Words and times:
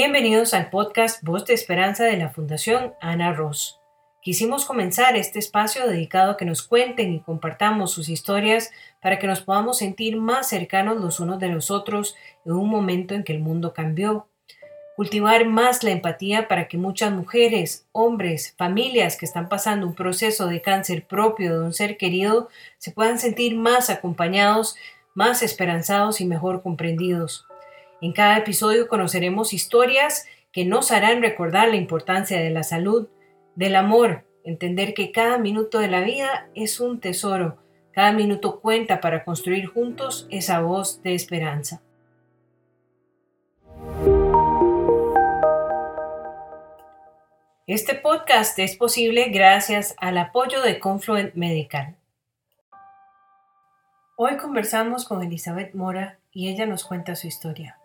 Bienvenidos 0.00 0.54
al 0.54 0.70
podcast 0.70 1.24
Voz 1.24 1.44
de 1.44 1.54
Esperanza 1.54 2.04
de 2.04 2.16
la 2.16 2.30
Fundación 2.30 2.94
Ana 3.00 3.32
Ross. 3.32 3.80
Quisimos 4.22 4.64
comenzar 4.64 5.16
este 5.16 5.40
espacio 5.40 5.88
dedicado 5.88 6.30
a 6.30 6.36
que 6.36 6.44
nos 6.44 6.62
cuenten 6.62 7.12
y 7.12 7.18
compartamos 7.18 7.90
sus 7.90 8.08
historias 8.08 8.70
para 9.02 9.18
que 9.18 9.26
nos 9.26 9.40
podamos 9.40 9.78
sentir 9.78 10.16
más 10.16 10.48
cercanos 10.48 11.00
los 11.00 11.18
unos 11.18 11.40
de 11.40 11.48
los 11.48 11.72
otros 11.72 12.14
en 12.44 12.52
un 12.52 12.70
momento 12.70 13.16
en 13.16 13.24
que 13.24 13.32
el 13.32 13.40
mundo 13.40 13.74
cambió. 13.74 14.28
Cultivar 14.94 15.44
más 15.46 15.82
la 15.82 15.90
empatía 15.90 16.46
para 16.46 16.68
que 16.68 16.78
muchas 16.78 17.10
mujeres, 17.10 17.88
hombres, 17.90 18.54
familias 18.56 19.16
que 19.16 19.26
están 19.26 19.48
pasando 19.48 19.84
un 19.84 19.96
proceso 19.96 20.46
de 20.46 20.62
cáncer 20.62 21.08
propio 21.08 21.58
de 21.58 21.64
un 21.66 21.74
ser 21.74 21.96
querido 21.96 22.50
se 22.78 22.92
puedan 22.92 23.18
sentir 23.18 23.56
más 23.56 23.90
acompañados, 23.90 24.76
más 25.14 25.42
esperanzados 25.42 26.20
y 26.20 26.24
mejor 26.24 26.62
comprendidos. 26.62 27.48
En 28.00 28.12
cada 28.12 28.38
episodio 28.38 28.86
conoceremos 28.86 29.52
historias 29.52 30.24
que 30.52 30.64
nos 30.64 30.92
harán 30.92 31.20
recordar 31.20 31.68
la 31.68 31.76
importancia 31.76 32.40
de 32.40 32.50
la 32.50 32.62
salud, 32.62 33.08
del 33.56 33.74
amor, 33.74 34.24
entender 34.44 34.94
que 34.94 35.10
cada 35.10 35.36
minuto 35.38 35.80
de 35.80 35.88
la 35.88 36.00
vida 36.02 36.48
es 36.54 36.78
un 36.78 37.00
tesoro, 37.00 37.58
cada 37.90 38.12
minuto 38.12 38.60
cuenta 38.60 39.00
para 39.00 39.24
construir 39.24 39.66
juntos 39.66 40.28
esa 40.30 40.60
voz 40.60 41.02
de 41.02 41.14
esperanza. 41.14 41.82
Este 47.66 47.96
podcast 47.96 48.56
es 48.60 48.76
posible 48.76 49.28
gracias 49.30 49.96
al 49.98 50.18
apoyo 50.18 50.62
de 50.62 50.78
Confluent 50.78 51.34
Medical. 51.34 51.96
Hoy 54.16 54.36
conversamos 54.36 55.04
con 55.04 55.20
Elizabeth 55.20 55.74
Mora 55.74 56.20
y 56.30 56.48
ella 56.48 56.64
nos 56.64 56.84
cuenta 56.84 57.16
su 57.16 57.26
historia 57.26 57.77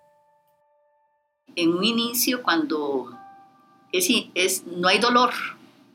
en 1.56 1.74
un 1.74 1.84
inicio 1.84 2.42
cuando 2.42 3.12
es, 3.92 4.10
es, 4.34 4.66
no 4.66 4.88
hay 4.88 5.00
dolor, 5.00 5.32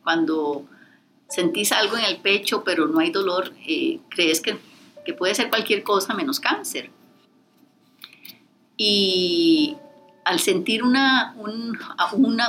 cuando 0.02 0.64
sentís 1.28 1.72
algo 1.72 1.96
en 1.96 2.04
el 2.04 2.18
pecho 2.18 2.64
pero 2.64 2.86
no 2.86 3.00
hay 3.00 3.10
dolor, 3.10 3.52
eh, 3.66 4.00
crees 4.08 4.40
que, 4.40 4.58
que, 5.04 5.14
puede 5.14 5.34
ser 5.34 5.48
cualquier 5.48 5.82
cosa 5.82 6.14
menos 6.14 6.40
cáncer. 6.40 6.90
Y 8.76 9.76
al 10.24 10.38
sentir 10.38 10.84
una, 10.84 11.34
un, 11.36 11.76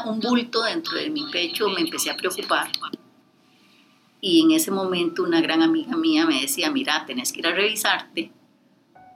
un 0.06 0.20
bulto 0.20 0.62
dentro 0.64 0.98
de 0.98 1.10
mi 1.10 1.26
pecho 1.32 1.70
me 1.70 1.82
empecé 1.82 2.12
a 2.12 2.18
preocupar. 2.18 2.70
Y 4.22 4.44
en 4.44 4.52
ese 4.52 4.70
momento 4.70 5.24
una 5.24 5.42
gran 5.42 5.64
amiga 5.64 5.96
mía 5.96 6.26
me 6.26 6.42
decía, 6.42 6.70
mira, 6.70 7.06
tenés 7.06 7.32
que 7.32 7.40
ir 7.40 7.48
a 7.48 7.56
revisarte 7.56 8.32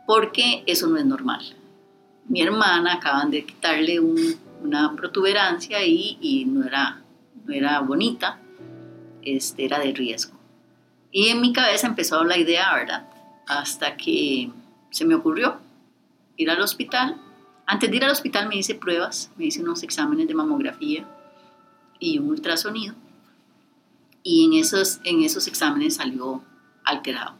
porque 0.08 0.64
eso 0.66 0.88
no 0.88 0.98
es 0.98 1.06
normal 1.06 1.56
mi 2.28 2.42
hermana 2.42 2.94
acaban 2.94 3.32
de 3.32 3.46
quitarle 3.46 4.00
una 4.00 4.94
protuberancia 4.96 5.86
y, 5.86 6.46
no, 6.46 6.66
era, 6.66 7.02
no 7.46 7.54
era 7.54 7.80
bonita, 7.82 8.40
este, 9.22 9.66
era 9.66 9.80
de 9.80 9.94
riesgo. 9.94 10.38
Y 11.12 11.30
en 11.30 11.42
mi 11.42 11.54
cabeza 11.54 11.88
empezó 11.88 12.24
la 12.24 12.38
idea, 12.38 12.74
¿verdad? 12.74 13.08
Hasta 13.48 13.98
que 13.98 14.50
se 14.90 15.06
me 15.06 15.16
ocurrió 15.16 15.60
ir 16.38 16.50
al 16.50 16.62
hospital. 16.62 17.22
Antes 17.66 17.92
de 17.92 17.98
ir 17.98 18.04
al 18.04 18.12
hospital 18.12 18.48
me 18.48 18.58
hice 18.58 18.76
pruebas, 18.76 19.32
me 19.38 19.46
hice 19.46 19.62
unos 19.62 19.84
exámenes 19.84 20.28
de 20.28 20.34
mamografía 20.34 21.06
y 22.00 22.18
un 22.18 22.30
ultrasonido. 22.30 22.96
Y 24.24 24.46
en 24.46 24.54
esos, 24.54 25.02
en 25.04 25.22
esos 25.22 25.48
exámenes 25.48 25.98
salió 25.98 26.42
alterado. 26.84 27.36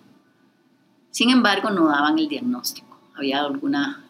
Sin 1.12 1.30
embargo, 1.30 1.70
no 1.70 1.88
daban 1.88 2.20
el 2.20 2.28
diagnóstico. 2.28 3.00
Había 3.16 3.42
alguna 3.42 4.03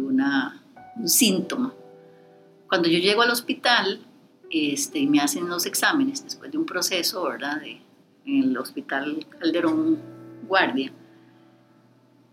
una, 0.00 0.62
un 0.96 1.08
síntoma. 1.08 1.72
Cuando 2.68 2.88
yo 2.88 2.98
llego 2.98 3.22
al 3.22 3.30
hospital 3.30 4.00
este, 4.50 4.98
y 4.98 5.06
me 5.06 5.20
hacen 5.20 5.48
los 5.48 5.66
exámenes 5.66 6.24
después 6.24 6.50
de 6.50 6.58
un 6.58 6.66
proceso, 6.66 7.24
¿verdad? 7.24 7.60
De, 7.60 7.80
en 8.24 8.44
el 8.44 8.56
hospital 8.56 9.26
Calderón 9.38 9.98
Guardia, 10.46 10.92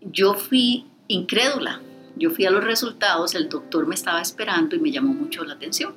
yo 0.00 0.34
fui 0.34 0.86
incrédula. 1.08 1.80
Yo 2.16 2.30
fui 2.30 2.44
a 2.44 2.50
los 2.50 2.64
resultados, 2.64 3.34
el 3.34 3.48
doctor 3.48 3.86
me 3.86 3.94
estaba 3.94 4.20
esperando 4.20 4.76
y 4.76 4.80
me 4.80 4.90
llamó 4.90 5.12
mucho 5.14 5.44
la 5.44 5.54
atención. 5.54 5.94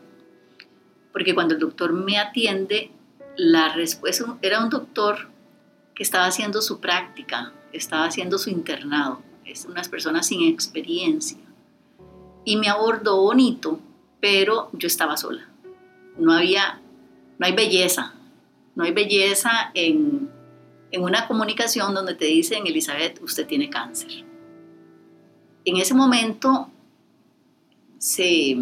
Porque 1.12 1.34
cuando 1.34 1.54
el 1.54 1.60
doctor 1.60 1.94
me 1.94 2.18
atiende, 2.18 2.92
la 3.36 3.74
respuesta 3.74 4.38
era 4.42 4.64
un 4.64 4.70
doctor 4.70 5.30
que 5.96 6.04
estaba 6.04 6.26
haciendo 6.26 6.62
su 6.62 6.80
práctica, 6.80 7.54
estaba 7.72 8.06
haciendo 8.06 8.38
su 8.38 8.50
internado, 8.50 9.22
es 9.46 9.66
unas 9.66 9.90
personas 9.90 10.28
sin 10.28 10.48
experiencia 10.48 11.43
y 12.46 12.58
me 12.58 12.70
abordó 12.70 13.22
bonito, 13.22 13.80
pero 14.20 14.70
yo 14.74 14.88
estaba 14.88 15.18
sola. 15.18 15.48
No 16.18 16.34
había, 16.34 16.82
no 17.40 17.46
hay 17.46 17.54
belleza, 17.54 18.14
no 18.76 18.84
hay 18.84 18.92
belleza 18.92 19.72
en, 19.74 20.30
en 20.92 21.04
una 21.04 21.28
comunicación 21.28 21.94
donde 21.94 22.16
te 22.16 22.26
dicen, 22.26 22.68
Elizabeth, 22.68 23.22
usted 23.22 23.48
tiene 23.48 23.70
cáncer. 23.70 24.24
En 25.66 25.78
ese 25.78 25.94
momento 25.94 26.70
se, 27.98 28.58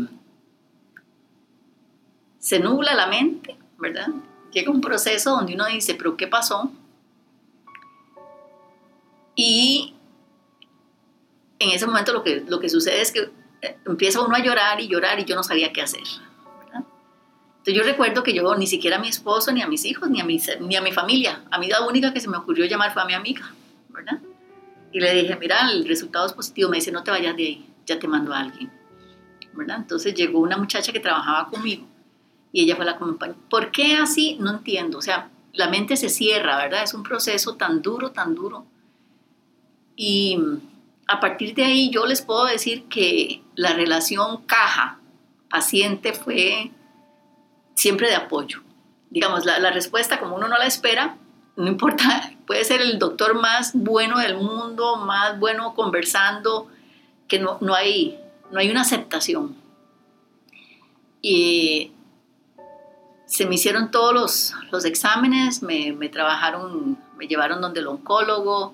se 2.40 2.59
nubla 2.59 2.94
la 2.94 3.08
mente, 3.08 3.58
¿verdad? 3.80 4.08
Llega 4.53 4.72
un 4.72 4.81
proceso 4.81 5.31
donde 5.31 5.56
uno 5.56 5.66
dice, 5.66 5.96
pero 5.96 6.16
¿qué 6.16 6.28
pasó? 6.28 6.72
Y 9.36 9.96
en 11.59 11.70
ese 11.72 11.86
momento 11.86 12.14
lo 12.14 12.24
que, 12.24 12.44
lo 12.47 12.59
que 12.59 12.70
sucede 12.70 13.02
es 13.02 13.12
que 13.12 13.30
empieza 13.85 14.22
uno 14.22 14.35
a 14.35 14.39
llorar 14.39 14.79
y 14.81 14.88
llorar 14.88 15.19
y 15.19 15.25
yo 15.25 15.35
no 15.35 15.44
sabía 15.44 15.72
qué 15.72 15.81
hacer. 15.81 16.03
Entonces 17.61 17.75
yo 17.75 17.83
recuerdo 17.83 18.23
que 18.23 18.33
yo 18.33 18.55
ni 18.55 18.66
siquiera 18.66 18.97
a 18.97 18.99
mi 18.99 19.09
esposo, 19.09 19.51
ni 19.51 19.61
a 19.61 19.67
mis 19.67 19.85
hijos, 19.85 20.09
ni 20.09 20.19
a 20.19 20.25
mi, 20.25 20.41
ni 20.61 20.75
a 20.75 20.81
mi 20.81 20.91
familia, 20.91 21.44
a 21.51 21.59
mí 21.59 21.67
la 21.67 21.85
única 21.85 22.11
que 22.11 22.19
se 22.19 22.27
me 22.27 22.38
ocurrió 22.38 22.66
llamar 22.66 22.91
fue 22.91 23.03
a 23.03 23.05
mi 23.05 23.13
amiga, 23.13 23.53
¿verdad? 23.89 24.19
Y 24.91 24.99
le 24.99 25.13
dije, 25.13 25.38
mira, 25.39 25.69
el 25.72 25.88
resultado 25.88 26.25
es 26.25 26.33
positivo, 26.33 26.72
me 26.72 26.77
dice, 26.77 26.91
no 26.91 27.03
te 27.03 27.11
vayas 27.11 27.38
de 27.38 27.44
ahí, 27.44 27.69
ya 27.85 27.99
te 27.99 28.07
mando 28.07 28.33
a 28.33 28.39
alguien, 28.39 28.72
¿verdad? 29.53 29.78
Entonces 29.78 30.16
llegó 30.16 30.39
una 30.39 30.57
muchacha 30.57 30.91
que 30.91 30.99
trabajaba 30.99 31.49
conmigo 31.49 31.85
y 32.51 32.63
ella 32.63 32.75
fue 32.75 32.83
la 32.83 32.97
compañía. 32.97 33.38
¿Por 33.47 33.69
qué 33.69 33.95
así? 33.95 34.38
No 34.39 34.49
entiendo, 34.49 34.97
o 34.97 35.01
sea, 35.03 35.29
la 35.53 35.69
mente 35.69 35.97
se 35.97 36.09
cierra, 36.09 36.57
¿verdad? 36.57 36.81
Es 36.81 36.95
un 36.95 37.03
proceso 37.03 37.57
tan 37.57 37.83
duro, 37.83 38.09
tan 38.09 38.33
duro. 38.33 38.66
Y 39.95 40.39
a 41.07 41.19
partir 41.19 41.53
de 41.53 41.63
ahí 41.63 41.89
yo 41.91 42.07
les 42.07 42.23
puedo 42.23 42.45
decir 42.45 42.85
que 42.85 43.43
la 43.61 43.73
relación 43.73 44.41
caja-paciente 44.47 46.13
fue 46.13 46.72
siempre 47.75 48.09
de 48.09 48.16
apoyo. 48.16 48.63
Digamos, 49.11 49.45
la, 49.45 49.69
respuesta 49.69 50.19
como 50.19 50.35
uno 50.35 50.47
no 50.47 50.57
la 50.57 50.66
espera, 50.66 51.17
no 51.55 51.67
importa, 51.67 52.31
puede 52.47 52.63
ser 52.63 52.81
el 52.81 52.97
doctor 52.97 53.39
más 53.39 53.73
bueno 53.75 54.17
del 54.17 54.35
mundo, 54.35 54.95
más 54.95 55.38
bueno 55.38 55.75
conversando, 55.75 56.69
que 57.27 57.38
no, 57.38 57.59
no, 57.61 57.75
hay, 57.75 58.19
no 58.49 58.59
hay 58.59 58.72
una 58.72 58.81
aceptación. 58.81 59.55
Y 61.22 61.91
se 63.28 63.45
me 63.45 63.55
hicieron 63.55 63.91
todos 63.91 64.11
los, 64.11 64.53
los 64.72 64.85
exámenes, 64.85 65.61
me, 65.61 65.93
me, 65.93 66.09
trabajaron, 66.09 66.97
me 67.16 67.28
llevaron 67.28 67.61
donde 67.61 67.81
el 67.81 67.88
oncólogo, 67.88 68.73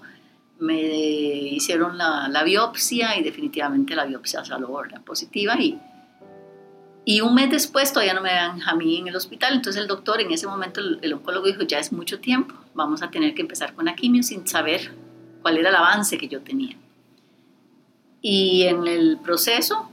me 0.59 0.81
hicieron 0.81 1.97
la, 1.97 2.43
biopsia 2.43 3.17
y 3.17 3.23
definitivamente 3.23 3.95
la 3.95 4.05
biopsia 4.05 4.43
salió 4.43 4.69
positiva 5.05 5.55
y, 5.59 5.79
y 7.05 7.21
un 7.21 7.35
mes 7.35 7.49
después 7.49 7.93
todavía 7.93 8.13
no 8.13 8.21
me 8.21 8.33
dan 8.33 8.61
a 8.63 8.75
mí 8.75 8.97
en 8.97 9.07
el 9.07 9.15
hospital, 9.15 9.53
entonces 9.53 9.81
el 9.81 9.87
doctor 9.87 10.19
en 10.19 10.31
ese 10.31 10.47
momento, 10.47 10.81
el, 10.81 11.13
oncólogo 11.13 11.47
dijo, 11.47 11.61
ya 11.63 11.79
es 11.79 11.91
mucho 11.93 12.19
tiempo, 12.19 12.53
vamos 12.73 13.01
a 13.01 13.09
tener 13.09 13.33
que 13.33 13.41
empezar 13.41 13.73
con 13.73 13.85
la 13.85 13.95
quimio 13.95 14.23
sin 14.23 14.47
saber 14.47 14.91
cuál 15.41 15.57
era 15.57 15.69
el 15.69 15.75
avance 15.75 16.17
que 16.17 16.27
yo 16.27 16.41
tenía. 16.41 16.75
Y 18.21 18.63
en 18.63 18.87
el 18.87 19.19
proceso, 19.23 19.89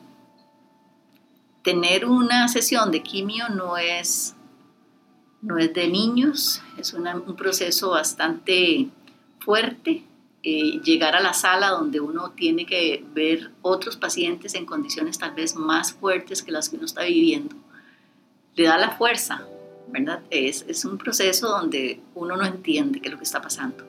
tener 1.63 2.07
una 2.07 2.49
sesión 2.49 2.91
de 2.91 3.03
quimio 3.03 3.49
no 3.49 3.77
es, 3.77 4.35
no 5.41 5.59
es 5.59 5.73
de 5.73 5.87
niños, 5.87 6.63
es 6.79 6.95
un 6.95 7.37
proceso 7.37 7.91
bastante 7.91 8.89
fuerte, 9.39 10.03
eh, 10.47 10.79
llegar 10.85 11.17
a 11.17 11.23
la 11.23 11.33
sala 11.33 11.71
donde 11.71 12.01
uno 12.01 12.33
tiene 12.33 12.67
que 12.67 13.03
ver 13.15 13.51
otros 13.63 13.97
pacientes 13.97 14.55
en 14.55 14.67
condiciones 14.67 15.19
tal 15.19 15.35
vez 15.35 15.57
más 15.57 15.95
fuertes 15.95 16.43
que 16.43 16.53
las 16.53 16.69
que 16.69 16.77
uno 16.77 16.85
está 16.85 17.05
viviendo, 17.05 17.57
le 18.55 18.65
da 18.65 18.77
la 18.77 18.91
fuerza, 18.91 19.49
¿verdad? 19.89 20.21
Es, 20.29 20.67
es 20.69 20.85
un 20.85 20.99
proceso 20.99 21.49
donde 21.49 22.03
uno 22.15 22.37
no 22.37 22.45
entiende 22.45 23.01
qué 23.01 23.09
es 23.09 23.13
lo 23.13 23.17
que 23.17 23.25
está 23.25 23.41
pasando. 23.41 23.87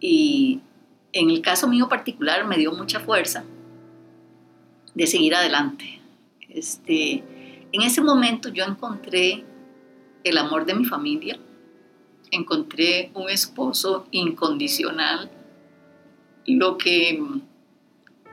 Y 0.00 0.60
en 1.14 1.30
el 1.30 1.40
caso 1.40 1.66
mío 1.66 1.88
particular 1.88 2.46
me 2.46 2.58
dio 2.58 2.72
mucha 2.72 3.00
fuerza 3.00 3.42
de 4.94 5.06
seguir 5.06 5.34
adelante. 5.34 5.98
Este, 6.46 7.24
en 7.72 7.80
ese 7.80 8.02
momento 8.02 8.50
yo 8.50 8.64
encontré 8.64 9.46
el 10.24 10.36
amor 10.36 10.66
de 10.66 10.74
mi 10.74 10.84
familia, 10.84 11.38
encontré 12.30 13.10
un 13.14 13.30
esposo 13.30 14.06
incondicional 14.10 15.30
lo 16.56 16.78
que 16.78 17.20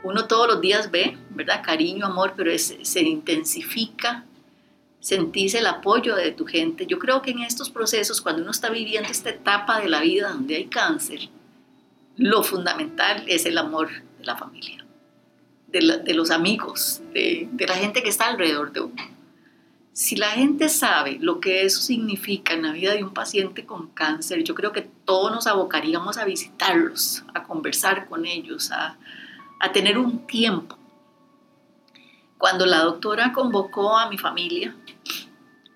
uno 0.03 0.27
todos 0.27 0.47
los 0.47 0.61
días 0.61 0.91
ve, 0.91 1.17
¿verdad? 1.31 1.61
Cariño, 1.63 2.05
amor, 2.05 2.33
pero 2.37 2.51
se 2.57 3.01
intensifica, 3.01 4.23
sentís 4.99 5.55
el 5.55 5.67
apoyo 5.67 6.15
de 6.15 6.31
tu 6.31 6.45
gente. 6.45 6.85
Yo 6.85 6.99
creo 6.99 7.21
que 7.21 7.31
en 7.31 7.39
estos 7.39 7.69
procesos, 7.69 8.21
cuando 8.21 8.41
uno 8.41 8.51
está 8.51 8.69
viviendo 8.69 9.09
esta 9.09 9.29
etapa 9.29 9.79
de 9.79 9.89
la 9.89 10.01
vida 10.01 10.29
donde 10.29 10.55
hay 10.55 10.65
cáncer, 10.65 11.29
lo 12.17 12.43
fundamental 12.43 13.23
es 13.27 13.45
el 13.45 13.57
amor 13.57 13.89
de 14.19 14.25
la 14.25 14.37
familia, 14.37 14.85
de, 15.67 16.13
los 16.13 16.31
amigos, 16.31 17.01
de, 17.13 17.49
de 17.51 17.67
la 17.67 17.75
gente 17.75 18.01
que 18.01 18.09
está 18.09 18.27
alrededor 18.27 18.71
de 18.71 18.81
uno. 18.81 19.14
Si 19.95 20.17
la 20.17 20.31
gente 20.31 20.67
sabe 20.67 21.19
lo 21.21 21.39
que 21.39 21.63
eso 21.63 21.79
significa 21.79 22.53
en 22.53 22.63
la 22.63 22.73
vida 22.73 22.93
de 22.93 23.01
un 23.01 23.13
paciente 23.13 23.65
con 23.65 23.87
cáncer, 23.87 24.43
yo 24.43 24.53
creo 24.53 24.73
que 24.73 24.81
todos 24.81 25.31
nos 25.31 25.47
abocaríamos 25.47 26.17
a 26.17 26.25
visitarlos, 26.25 27.23
a 27.33 27.43
conversar 27.43 28.09
con 28.09 28.25
ellos, 28.25 28.73
a, 28.73 28.97
a 29.61 29.71
tener 29.71 29.97
un 29.97 30.27
tiempo. 30.27 30.77
Cuando 32.37 32.65
la 32.65 32.79
doctora 32.79 33.31
convocó 33.31 33.97
a 33.97 34.09
mi 34.09 34.17
familia 34.17 34.75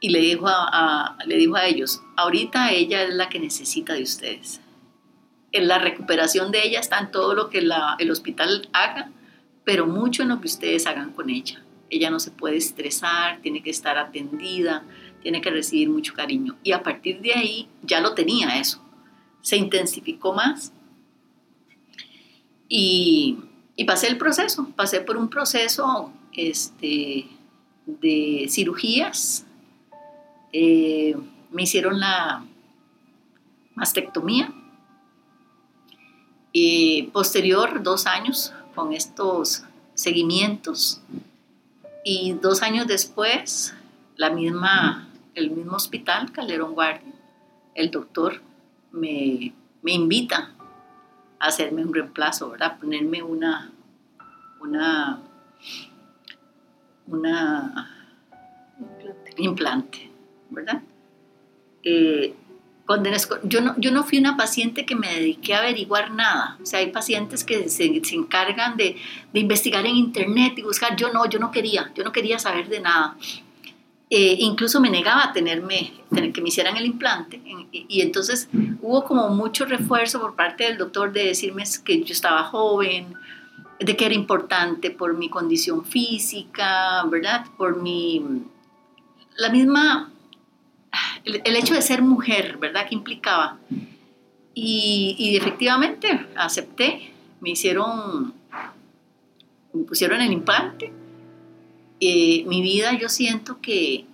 y 0.01 0.09
le 0.09 0.19
dijo 0.19 0.47
a, 0.49 1.15
le 1.25 1.37
dijo 1.37 1.55
a 1.55 1.65
ellos, 1.67 2.01
ahorita 2.17 2.73
ella 2.73 3.03
es 3.03 3.13
la 3.13 3.29
que 3.29 3.39
necesita 3.39 3.93
de 3.93 4.03
ustedes. 4.03 4.59
En 5.53 5.69
la 5.69 5.79
recuperación 5.79 6.51
de 6.51 6.67
ella 6.67 6.81
está 6.81 6.99
en 6.99 7.11
todo 7.11 7.35
lo 7.35 7.49
que 7.49 7.59
el 7.59 8.11
hospital 8.11 8.67
haga, 8.73 9.11
pero 9.63 9.87
mucho 9.87 10.23
en 10.23 10.27
lo 10.27 10.41
que 10.41 10.47
ustedes 10.47 10.87
hagan 10.87 11.13
con 11.13 11.29
ella. 11.29 11.63
Ella 11.89 12.09
no 12.09 12.19
se 12.19 12.31
puede 12.31 12.57
estresar, 12.57 13.41
tiene 13.41 13.63
que 13.63 13.69
estar 13.69 13.97
atendida, 13.97 14.83
tiene 15.21 15.41
que 15.41 15.49
recibir 15.49 15.89
mucho 15.89 16.13
cariño. 16.13 16.57
Y 16.63 16.71
a 16.71 16.83
partir 16.83 17.21
de 17.21 17.33
ahí 17.33 17.67
ya 17.81 17.99
lo 18.01 18.13
tenía 18.13 18.59
eso. 18.59 18.81
Se 19.41 19.57
intensificó 19.57 20.33
más. 20.33 20.73
Y 22.67 23.37
pasé 23.87 24.07
el 24.07 24.17
proceso, 24.17 24.69
pasé 24.75 25.01
por 25.01 25.17
un 25.17 25.29
proceso 25.29 26.11
este, 26.33 27.27
de 27.85 28.47
cirugías. 28.49 29.45
Eh, 30.51 31.15
me 31.51 31.63
hicieron 31.63 31.99
la 31.99 32.45
mastectomía. 33.75 34.53
Y 36.51 37.03
posterior, 37.13 37.81
dos 37.83 38.05
años 38.05 38.53
con 38.75 38.93
estos 38.93 39.63
seguimientos. 39.93 41.01
Y 42.03 42.33
dos 42.33 42.61
años 42.61 42.87
después, 42.87 43.75
la 44.15 44.29
misma, 44.29 45.09
el 45.35 45.51
mismo 45.51 45.75
hospital, 45.75 46.31
Calderón 46.31 46.73
Guardia, 46.73 47.13
el 47.75 47.91
doctor 47.91 48.41
me, 48.91 49.53
me 49.81 49.93
invita 49.93 50.53
hacerme 51.39 51.83
un 51.83 51.93
reemplazo, 51.93 52.49
¿verdad? 52.51 52.77
Ponerme 52.79 53.23
una, 53.23 53.71
una, 54.59 55.21
una 57.07 57.95
implante, 59.37 60.11
¿verdad? 60.49 60.81
Eh, 61.83 62.35
yo 63.43 63.61
no, 63.61 63.75
yo 63.77 63.91
no 63.91 64.03
fui 64.03 64.17
una 64.17 64.35
paciente 64.35 64.85
que 64.85 64.95
me 64.95 65.13
dediqué 65.13 65.53
a 65.53 65.59
averiguar 65.59 66.11
nada. 66.11 66.57
O 66.61 66.65
sea, 66.65 66.79
hay 66.79 66.91
pacientes 66.91 67.43
que 67.43 67.69
se, 67.69 68.03
se 68.03 68.15
encargan 68.15 68.77
de, 68.77 68.97
de, 69.31 69.39
investigar 69.39 69.85
en 69.85 69.95
internet 69.95 70.53
y 70.57 70.63
buscar. 70.63 70.95
Yo 70.95 71.13
no, 71.13 71.27
yo 71.29 71.39
no 71.39 71.51
quería, 71.51 71.91
yo 71.95 72.03
no 72.03 72.11
quería 72.11 72.39
saber 72.39 72.67
de 72.67 72.79
nada. 72.79 73.15
Eh, 74.11 74.37
incluso 74.39 74.81
me 74.81 74.89
negaba 74.89 75.25
a 75.25 75.33
tenerme, 75.33 75.93
tener 76.11 76.33
que 76.33 76.41
me 76.41 76.49
hicieran 76.49 76.77
el 76.77 76.85
implante. 76.85 77.39
Y, 77.71 78.01
entonces 78.01 78.49
hubo 78.81 79.03
como 79.03 79.29
mucho 79.29 79.65
refuerzo 79.65 80.19
por 80.19 80.35
parte 80.35 80.63
del 80.63 80.77
doctor 80.77 81.11
de 81.11 81.25
decirme 81.25 81.63
que 81.85 82.03
yo 82.03 82.11
estaba 82.11 82.43
joven, 82.43 83.13
de 83.79 83.95
que 83.95 84.05
era 84.05 84.15
importante 84.15 84.89
por 84.89 85.15
mi 85.15 85.29
condición 85.29 85.85
física, 85.85 87.03
¿verdad? 87.05 87.45
Por 87.57 87.81
mi... 87.81 88.23
La 89.37 89.49
misma... 89.49 90.11
El, 91.23 91.55
hecho 91.55 91.73
de 91.73 91.81
ser 91.81 92.01
mujer, 92.01 92.57
¿verdad? 92.57 92.87
Que 92.87 92.95
implicaba. 92.95 93.57
Y, 94.53 95.15
y 95.17 95.37
efectivamente 95.37 96.27
acepté. 96.35 97.11
Me 97.41 97.51
hicieron... 97.51 98.33
Me 99.73 99.83
pusieron 99.83 100.19
el 100.21 100.31
implante 100.31 100.91
eh, 101.99 102.45
mi 102.47 102.61
vida 102.61 102.93
yo 102.93 103.09
siento 103.09 103.59
que, 103.59 104.05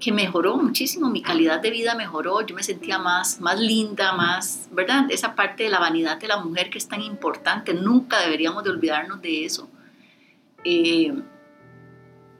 que 0.00 0.10
mejoró 0.10 0.56
muchísimo, 0.56 1.10
mi 1.10 1.22
calidad 1.22 1.60
de 1.60 1.70
vida 1.70 1.94
mejoró, 1.94 2.44
yo 2.44 2.56
me 2.56 2.64
sentía 2.64 2.98
más, 2.98 3.40
más 3.40 3.60
linda, 3.60 4.12
más, 4.14 4.68
¿verdad? 4.72 5.06
Esa 5.10 5.36
parte 5.36 5.62
de 5.62 5.68
la 5.68 5.78
vanidad 5.78 6.18
de 6.18 6.26
la 6.26 6.38
mujer 6.38 6.70
que 6.70 6.78
es 6.78 6.88
tan 6.88 7.00
importante, 7.00 7.72
nunca 7.72 8.20
deberíamos 8.20 8.64
de 8.64 8.70
olvidarnos 8.70 9.22
de 9.22 9.44
eso. 9.44 9.70
Eh, 10.64 11.14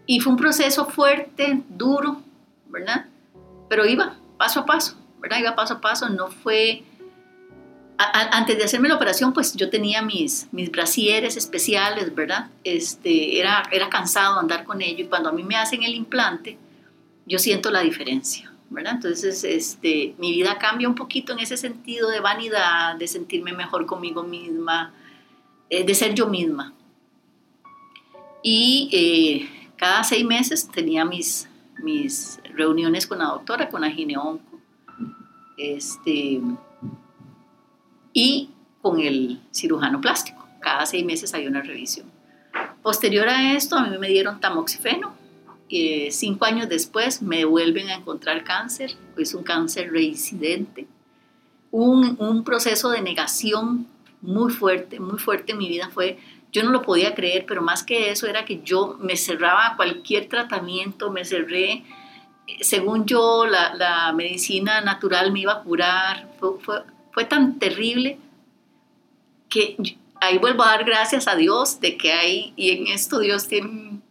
y 0.06 0.18
fue 0.18 0.32
un 0.32 0.38
proceso 0.38 0.86
fuerte, 0.86 1.62
duro, 1.68 2.20
¿verdad? 2.68 3.06
Pero 3.72 3.86
iba 3.86 4.14
paso 4.36 4.60
a 4.60 4.66
paso, 4.66 4.98
¿verdad? 5.18 5.38
Iba 5.38 5.56
paso 5.56 5.72
a 5.72 5.80
paso, 5.80 6.06
no 6.10 6.28
fue 6.28 6.84
antes 7.96 8.58
de 8.58 8.64
hacerme 8.64 8.90
la 8.90 8.96
operación, 8.96 9.32
pues 9.32 9.56
yo 9.56 9.70
tenía 9.70 10.02
mis, 10.02 10.46
mis 10.52 10.70
brasieres 10.70 11.38
especiales, 11.38 12.14
¿verdad? 12.14 12.50
Este, 12.64 13.40
era, 13.40 13.62
era 13.72 13.88
cansado 13.88 14.38
andar 14.38 14.64
con 14.64 14.82
ello 14.82 15.04
y 15.04 15.08
cuando 15.08 15.30
a 15.30 15.32
mí 15.32 15.42
me 15.42 15.56
hacen 15.56 15.84
el 15.84 15.94
implante, 15.94 16.58
yo 17.24 17.38
siento 17.38 17.70
la 17.70 17.80
diferencia, 17.80 18.52
¿verdad? 18.68 18.96
Entonces, 18.96 19.42
este, 19.42 20.16
mi 20.18 20.32
vida 20.32 20.58
cambia 20.58 20.86
un 20.86 20.94
poquito 20.94 21.32
en 21.32 21.38
ese 21.38 21.56
sentido 21.56 22.10
de 22.10 22.20
vanidad, 22.20 22.96
de 22.96 23.08
sentirme 23.08 23.54
mejor 23.54 23.86
conmigo 23.86 24.22
misma, 24.22 24.92
eh, 25.70 25.82
de 25.82 25.94
ser 25.94 26.12
yo 26.12 26.26
misma. 26.26 26.74
Y 28.42 28.90
eh, 28.92 29.70
cada 29.76 30.04
seis 30.04 30.26
meses 30.26 30.68
tenía 30.68 31.06
mis, 31.06 31.48
mis 31.82 32.40
reuniones 32.54 33.06
con 33.06 33.18
la 33.18 33.26
doctora, 33.26 33.68
con 33.68 33.80
la 33.80 33.90
gineonco. 33.90 34.60
Este, 35.56 36.40
y 38.12 38.50
con 38.80 39.00
el 39.00 39.40
cirujano 39.52 40.00
plástico. 40.00 40.46
Cada 40.60 40.86
seis 40.86 41.04
meses 41.04 41.34
hay 41.34 41.46
una 41.46 41.62
revisión. 41.62 42.10
Posterior 42.82 43.28
a 43.28 43.54
esto, 43.54 43.76
a 43.76 43.86
mí 43.86 43.96
me 43.98 44.08
dieron 44.08 44.40
tamoxifeno. 44.40 45.14
y 45.68 46.10
cinco 46.10 46.44
años 46.44 46.68
después 46.68 47.22
me 47.22 47.44
vuelven 47.44 47.88
a 47.88 47.94
encontrar 47.94 48.44
cáncer, 48.44 48.92
es 49.16 49.34
un 49.34 49.42
cáncer 49.42 49.90
reincidente. 49.90 50.86
Un, 51.70 52.16
un 52.18 52.44
proceso 52.44 52.90
de 52.90 53.00
negación 53.00 53.86
muy 54.20 54.52
fuerte, 54.52 55.00
muy 55.00 55.18
fuerte 55.18 55.52
en 55.52 55.58
mi 55.58 55.68
vida 55.68 55.88
fue, 55.88 56.18
yo 56.52 56.62
no 56.62 56.70
lo 56.70 56.82
podía 56.82 57.14
creer, 57.14 57.46
pero 57.46 57.62
más 57.62 57.82
que 57.82 58.10
eso 58.10 58.26
era 58.26 58.44
que 58.44 58.60
yo 58.62 58.96
me 59.00 59.16
cerraba 59.16 59.68
a 59.68 59.76
cualquier 59.76 60.28
tratamiento, 60.28 61.10
me 61.10 61.24
cerré, 61.24 61.82
según 62.60 63.06
yo, 63.06 63.46
la, 63.46 64.12
medicina 64.14 64.82
natural 64.82 65.32
me 65.32 65.40
iba 65.40 65.54
a 65.54 65.62
curar, 65.62 66.28
fue 67.10 67.24
tan 67.24 67.58
terrible 67.58 68.18
que 69.48 69.76
ahí 70.20 70.38
vuelvo 70.38 70.62
a 70.62 70.68
dar 70.68 70.84
gracias 70.84 71.26
a 71.26 71.36
Dios 71.36 71.80
de 71.80 71.96
que 71.96 72.12
hay, 72.12 72.52
y 72.56 72.70
en 72.70 72.86
esto 72.86 73.18
Dios 73.18 73.48
tiene 73.48 73.68
un 73.68 74.02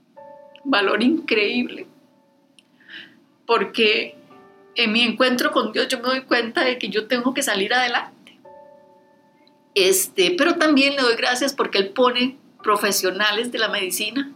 valor 0.64 1.04
increíble, 1.04 1.88
porque 3.46 4.16
en 4.76 4.92
mi 4.92 5.02
encuentro 5.02 5.52
con 5.52 5.72
Dios 5.72 5.88
yo 5.88 6.00
me 6.00 6.06
doy 6.06 6.22
cuenta 6.22 6.64
de 6.64 6.78
que 6.78 6.90
yo 6.90 7.08
tengo 7.08 7.34
que 7.34 7.44
salir 7.44 7.74
adelante. 7.74 8.21
Este, 9.74 10.36
pero 10.38 10.56
también 10.56 10.96
le 10.96 11.02
doy 11.02 11.16
gracias 11.16 11.54
porque 11.54 11.78
Él 11.78 11.90
pone 11.90 12.38
profesionales 12.62 13.52
de 13.52 13.60
la 13.60 13.70
medicina 13.70 14.32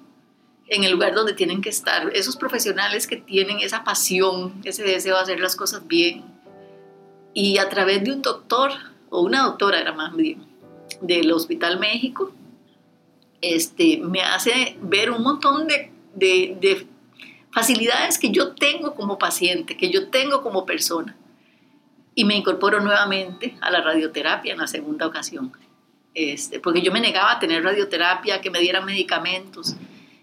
en 0.67 0.83
el 0.83 0.93
lugar 0.93 1.13
donde 1.13 1.33
tienen 1.33 1.61
que 1.61 1.69
estar, 1.69 2.11
esos 2.15 2.35
profesionales 2.37 3.05
que 3.05 3.17
tienen 3.17 3.59
esa 3.59 3.83
pasión, 3.83 4.53
ese 4.63 4.83
deseo 4.83 5.15
de 5.15 5.21
hacer 5.21 5.39
las 5.39 5.55
cosas 5.55 5.85
bien, 5.87 6.23
y 7.33 7.57
a 7.59 7.69
través 7.69 8.03
de 8.03 8.11
un 8.11 8.21
doctor, 8.21 8.71
o 9.09 9.21
una 9.21 9.43
doctora 9.43 9.79
era 9.79 9.93
más 9.93 10.15
bien, 10.15 10.43
del 11.01 11.31
Hospital 11.31 11.79
México, 11.79 12.31
este, 13.41 13.97
me 13.97 14.21
hace 14.21 14.77
ver 14.81 15.11
un 15.11 15.21
montón 15.21 15.67
de, 15.67 15.91
de, 16.15 16.87
facilidades 17.51 18.17
que 18.17 18.31
yo 18.31 18.53
tengo 18.53 18.95
como 18.95 19.17
paciente, 19.17 19.77
que 19.77 19.89
yo 19.89 20.09
tengo 20.09 20.41
como 20.41 20.65
persona. 20.65 21.15
Y 22.15 22.25
me 22.25 22.35
incorporo 22.35 22.79
nuevamente 22.79 23.57
a 23.61 23.69
la 23.69 23.81
radioterapia 23.81 24.53
en 24.53 24.59
la 24.59 24.67
segunda 24.67 25.05
ocasión. 25.05 25.51
Este, 26.13 26.61
porque 26.61 26.81
yo 26.81 26.93
me 26.93 27.01
negaba 27.01 27.33
a 27.33 27.39
tener 27.39 27.61
radioterapia, 27.61 28.39
que 28.39 28.49
me 28.49 28.59
dieran 28.59 28.85
medicamentos, 28.85 29.75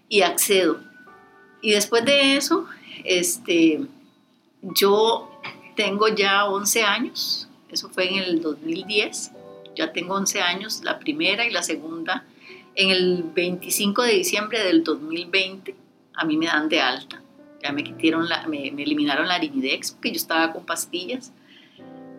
y 0.09 0.21
accedo. 0.21 0.79
Y 1.61 1.71
después 1.71 2.03
de 2.03 2.35
eso, 2.35 2.67
este, 3.03 3.81
yo 4.61 5.29
tengo 5.75 6.07
ya 6.07 6.45
11 6.45 6.83
años, 6.83 7.47
eso 7.69 7.89
fue 7.89 8.09
en 8.09 8.23
el 8.23 8.41
2010, 8.41 9.31
ya 9.75 9.91
tengo 9.91 10.15
11 10.15 10.41
años, 10.41 10.81
la 10.83 10.99
primera 10.99 11.45
y 11.45 11.51
la 11.51 11.63
segunda. 11.63 12.25
En 12.75 12.89
el 12.89 13.23
25 13.23 14.03
de 14.03 14.13
diciembre 14.13 14.63
del 14.63 14.83
2020 14.83 15.75
a 16.15 16.25
mí 16.25 16.37
me 16.37 16.45
dan 16.47 16.69
de 16.69 16.81
alta, 16.81 17.21
ya 17.61 17.71
me, 17.71 17.83
quitaron 17.83 18.27
la, 18.27 18.45
me, 18.47 18.67
eliminaron 18.67 19.27
la 19.27 19.35
arimidex 19.35 19.91
porque 19.91 20.11
yo 20.11 20.17
estaba 20.17 20.51
con 20.51 20.65
pastillas. 20.65 21.31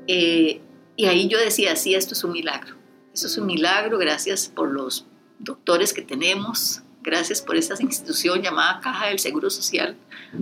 Eh, 0.07 0.61
y 0.97 1.07
ahí 1.07 1.29
yo 1.29 1.39
decía, 1.39 1.77
sí, 1.77 1.95
esto 1.95 2.15
es 2.15 2.25
un 2.25 2.33
milagro, 2.33 2.77
esto 3.13 3.27
es 3.27 3.37
un 3.39 3.47
milagro, 3.47 3.99
gracias 3.99 4.49
por 4.49 4.71
los 4.73 5.07
doctores 5.39 5.93
que 5.93 6.03
tenemos, 6.03 6.83
gracias 7.03 7.43
por 7.43 7.57
esta 7.57 7.75
institución 7.81 8.43
llamada 8.43 8.81
Caja 8.81 9.09
del 9.09 9.19
Seguro 9.19 9.51
Social, 9.51 9.97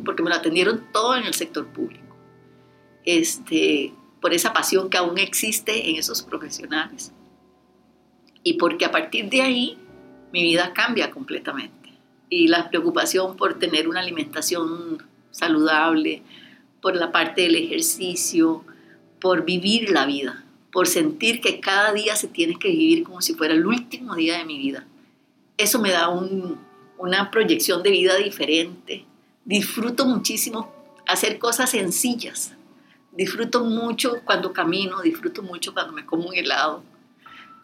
porque 0.05 0.23
me 0.23 0.31
lo 0.31 0.37
atendieron 0.37 0.87
todo 0.93 1.17
en 1.17 1.25
el 1.25 1.35
sector 1.35 1.67
público. 1.67 2.17
Este, 3.05 3.93
por 4.21 4.33
esa 4.33 4.53
pasión 4.53 4.89
que 4.89 4.97
aún 4.97 5.19
existe 5.19 5.91
en 5.91 5.97
esos 5.97 6.23
profesionales. 6.23 7.13
Y 8.45 8.55
porque 8.55 8.85
a 8.85 8.91
partir 8.91 9.29
de 9.29 9.43
ahí 9.43 9.79
mi 10.33 10.43
vida 10.43 10.73
cambia 10.73 11.11
completamente. 11.11 11.93
Y 12.29 12.49
la 12.49 12.71
preocupación 12.71 13.37
por 13.37 13.59
tener 13.59 13.89
una 13.89 14.01
alimentación 14.01 15.03
saludable, 15.31 16.23
por 16.81 16.97
la 16.97 17.13
parte 17.13 17.43
del 17.43 17.57
ejercicio, 17.57 18.65
por 19.23 19.45
vivir 19.45 19.91
la 19.91 20.05
vida, 20.05 20.45
por 20.73 20.89
sentir 20.89 21.41
que 21.41 21.61
cada 21.61 21.93
día 21.93 22.17
se 22.17 22.27
tiene 22.27 22.59
que 22.59 22.69
vivir 22.69 23.05
como 23.05 23.23
si 23.23 23.35
fuera 23.35 23.55
el 23.55 23.65
último 23.65 24.17
día 24.17 24.37
de 24.37 24.45
mi 24.45 24.59
vida. 24.59 24.85
Eso 25.57 25.81
me 25.81 25.93
da 25.93 26.09
una 26.09 27.31
proyección 27.31 27.85
de 27.85 27.91
vida 27.91 28.17
diferente. 28.17 29.05
Disfruto 29.45 30.07
muchísimo 30.07 30.73
hacer 31.07 31.39
cosas 31.39 31.71
sencillas. 31.71 32.55
Disfruto 33.13 33.63
mucho 33.65 34.23
cuando 34.25 34.53
camino, 34.53 35.01
disfruto 35.03 35.43
mucho 35.43 35.73
cuando 35.73 35.93
me 35.93 36.05
como 36.05 36.29
un 36.29 36.35
helado, 36.35 36.83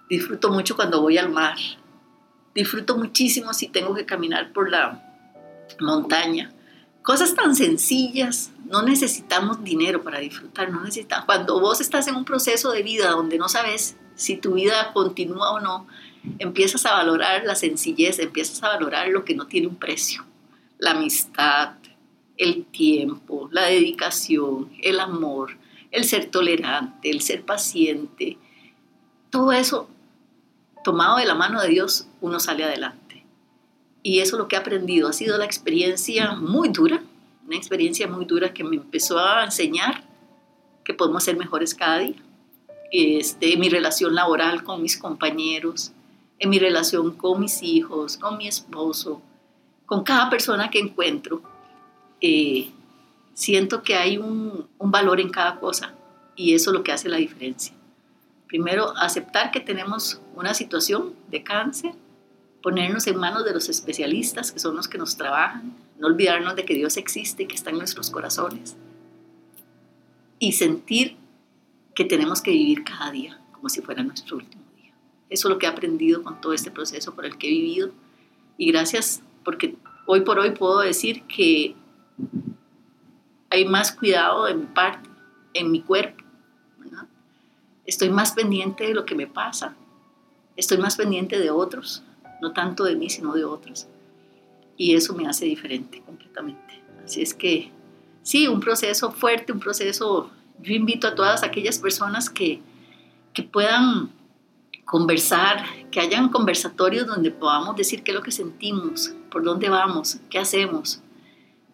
disfruto 0.08 0.50
mucho 0.50 0.76
cuando 0.76 1.00
voy 1.00 1.18
al 1.18 1.30
mar, 1.30 1.56
disfruto 2.54 2.96
muchísimo 2.96 3.52
si 3.52 3.66
tengo 3.66 3.94
que 3.94 4.06
caminar 4.06 4.52
por 4.52 4.70
la 4.70 5.02
montaña. 5.80 6.52
Cosas 7.08 7.34
tan 7.34 7.56
sencillas, 7.56 8.50
no 8.66 8.82
necesitamos 8.82 9.64
dinero 9.64 10.02
para 10.02 10.18
disfrutar, 10.18 10.70
no 10.70 10.84
necesitamos. 10.84 11.24
Cuando 11.24 11.58
vos 11.58 11.80
estás 11.80 12.06
en 12.06 12.16
un 12.16 12.26
proceso 12.26 12.70
de 12.70 12.82
vida 12.82 13.08
donde 13.12 13.38
no 13.38 13.48
sabes 13.48 13.96
si 14.14 14.36
tu 14.36 14.52
vida 14.52 14.92
continúa 14.92 15.52
o 15.52 15.58
no, 15.58 15.86
empiezas 16.38 16.84
a 16.84 16.92
valorar 16.92 17.44
la 17.46 17.54
sencillez, 17.54 18.18
empiezas 18.18 18.62
a 18.62 18.68
valorar 18.68 19.08
lo 19.08 19.24
que 19.24 19.34
no 19.34 19.46
tiene 19.46 19.68
un 19.68 19.76
precio, 19.76 20.26
la 20.76 20.90
amistad, 20.90 21.76
el 22.36 22.66
tiempo, 22.66 23.48
la 23.52 23.62
dedicación, 23.62 24.70
el 24.82 25.00
amor, 25.00 25.56
el 25.90 26.04
ser 26.04 26.26
tolerante, 26.26 27.08
el 27.08 27.22
ser 27.22 27.42
paciente, 27.42 28.36
todo 29.30 29.52
eso 29.52 29.88
tomado 30.84 31.16
de 31.16 31.24
la 31.24 31.34
mano 31.34 31.62
de 31.62 31.68
Dios, 31.68 32.06
uno 32.20 32.38
sale 32.38 32.64
adelante. 32.64 33.07
Y 34.08 34.20
eso 34.20 34.36
es 34.36 34.38
lo 34.38 34.48
que 34.48 34.56
he 34.56 34.58
aprendido. 34.58 35.06
Ha 35.06 35.12
sido 35.12 35.36
la 35.36 35.44
experiencia 35.44 36.32
muy 36.32 36.70
dura, 36.70 37.02
una 37.46 37.56
experiencia 37.56 38.08
muy 38.08 38.24
dura 38.24 38.54
que 38.54 38.64
me 38.64 38.76
empezó 38.76 39.18
a 39.18 39.44
enseñar 39.44 40.02
que 40.82 40.94
podemos 40.94 41.24
ser 41.24 41.36
mejores 41.36 41.74
cada 41.74 41.98
día. 41.98 42.16
Este, 42.90 43.54
mi 43.58 43.68
relación 43.68 44.14
laboral 44.14 44.64
con 44.64 44.80
mis 44.80 44.96
compañeros, 44.96 45.92
en 46.38 46.48
mi 46.48 46.58
relación 46.58 47.16
con 47.16 47.38
mis 47.40 47.62
hijos, 47.62 48.16
con 48.16 48.38
mi 48.38 48.48
esposo, 48.48 49.20
con 49.84 50.04
cada 50.04 50.30
persona 50.30 50.70
que 50.70 50.78
encuentro. 50.78 51.42
Eh, 52.22 52.70
siento 53.34 53.82
que 53.82 53.94
hay 53.94 54.16
un 54.16 54.68
valor 54.78 55.20
en 55.20 55.28
cada 55.28 55.60
cosa 55.60 55.92
y 56.34 56.54
eso 56.54 56.70
es 56.70 56.74
lo 56.78 56.82
que 56.82 56.92
hace 56.92 57.10
la 57.10 57.18
diferencia. 57.18 57.74
Primero, 58.46 58.96
aceptar 58.96 59.50
que 59.50 59.60
tenemos 59.60 60.18
una 60.34 60.54
situación 60.54 61.12
de 61.30 61.42
cáncer, 61.42 61.92
ponernos 62.62 63.06
en 63.06 63.16
manos 63.16 63.44
de 63.44 63.52
los 63.52 63.68
especialistas, 63.68 64.52
que 64.52 64.58
son 64.58 64.76
los 64.76 64.88
que 64.88 64.98
nos 64.98 65.16
trabajan, 65.16 65.76
no 65.98 66.06
olvidarnos 66.06 66.56
de 66.56 66.64
que 66.64 66.74
Dios 66.74 66.96
existe 66.96 67.46
que 67.46 67.54
está 67.54 67.70
en 67.70 67.78
nuestros 67.78 68.10
corazones, 68.10 68.76
y 70.38 70.52
sentir 70.52 71.16
que 71.94 72.04
tenemos 72.04 72.40
que 72.40 72.52
vivir 72.52 72.84
cada 72.84 73.10
día 73.10 73.40
como 73.52 73.68
si 73.68 73.80
fuera 73.80 74.02
nuestro 74.02 74.36
último 74.36 74.62
día. 74.76 74.92
Eso 75.30 75.48
es 75.48 75.52
lo 75.52 75.58
que 75.58 75.66
he 75.66 75.68
aprendido 75.68 76.22
con 76.22 76.40
todo 76.40 76.52
este 76.52 76.70
proceso 76.70 77.14
por 77.14 77.26
el 77.26 77.38
que 77.38 77.48
he 77.48 77.50
vivido, 77.50 77.90
y 78.56 78.70
gracias 78.70 79.22
porque 79.44 79.76
hoy 80.06 80.20
por 80.20 80.38
hoy 80.38 80.50
puedo 80.50 80.80
decir 80.80 81.22
que 81.24 81.74
hay 83.50 83.64
más 83.64 83.92
cuidado 83.92 84.44
de 84.44 84.54
mi 84.54 84.66
parte, 84.66 85.08
en 85.54 85.70
mi 85.70 85.80
cuerpo, 85.82 86.24
Estoy 87.88 88.10
más 88.10 88.32
pendiente 88.32 88.86
de 88.86 88.92
lo 88.92 89.06
que 89.06 89.14
me 89.14 89.26
pasa. 89.26 89.74
Estoy 90.56 90.76
más 90.76 90.94
pendiente 90.94 91.38
de 91.38 91.50
otros, 91.50 92.02
no 92.40 92.52
tanto 92.52 92.84
de 92.84 92.96
mí, 92.96 93.10
sino 93.10 93.34
de 93.34 93.44
otros. 93.44 93.86
Y 94.76 94.94
eso 94.94 95.14
me 95.14 95.26
hace 95.26 95.44
diferente 95.44 96.02
completamente. 96.02 96.82
Así 97.04 97.22
es 97.22 97.34
que, 97.34 97.70
sí, 98.22 98.46
un 98.48 98.60
proceso 98.60 99.10
fuerte, 99.10 99.52
un 99.52 99.60
proceso, 99.60 100.30
yo 100.60 100.74
invito 100.74 101.06
a 101.08 101.14
todas 101.14 101.42
aquellas 101.42 101.78
personas 101.78 102.30
que, 102.30 102.60
que 103.32 103.42
puedan 103.42 104.10
conversar, 104.84 105.64
que 105.90 106.00
hayan 106.00 106.28
conversatorios 106.28 107.06
donde 107.06 107.30
podamos 107.30 107.76
decir 107.76 108.02
qué 108.02 108.12
es 108.12 108.16
lo 108.16 108.22
que 108.22 108.30
sentimos, 108.30 109.12
por 109.30 109.42
dónde 109.42 109.68
vamos, 109.68 110.18
qué 110.30 110.38
hacemos. 110.38 111.00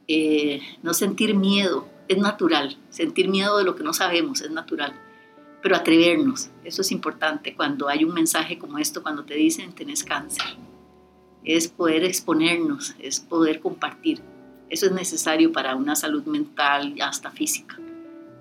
Eh, 0.09 0.61
no 0.83 0.94
sentir 0.94 1.35
miedo, 1.35 1.88
es 2.09 2.18
natural. 2.18 2.76
Sentir 2.90 3.28
miedo 3.28 3.59
de 3.59 3.64
lo 3.64 3.76
que 3.76 3.83
no 3.83 3.92
sabemos 3.92 4.40
es 4.40 4.50
natural 4.50 4.94
pero 5.64 5.76
atrevernos, 5.76 6.50
eso 6.62 6.83
es 6.83 6.92
importante. 6.92 7.54
Cuando 7.54 7.88
hay 7.88 8.04
un 8.04 8.12
mensaje 8.12 8.59
como 8.59 8.76
esto, 8.76 9.02
cuando 9.02 9.25
te 9.25 9.33
dicen 9.33 9.73
tenés 9.73 10.04
cáncer, 10.04 10.44
es 11.42 11.68
poder 11.68 12.04
exponernos, 12.04 12.94
es 12.99 13.21
poder 13.21 13.61
compartir. 13.61 14.21
Eso 14.68 14.85
es 14.85 14.92
necesario 14.92 15.52
para 15.52 15.75
una 15.75 15.97
salud 15.97 16.23
mental 16.26 16.92
y 16.94 17.00
hasta 17.00 17.30
física. 17.30 17.80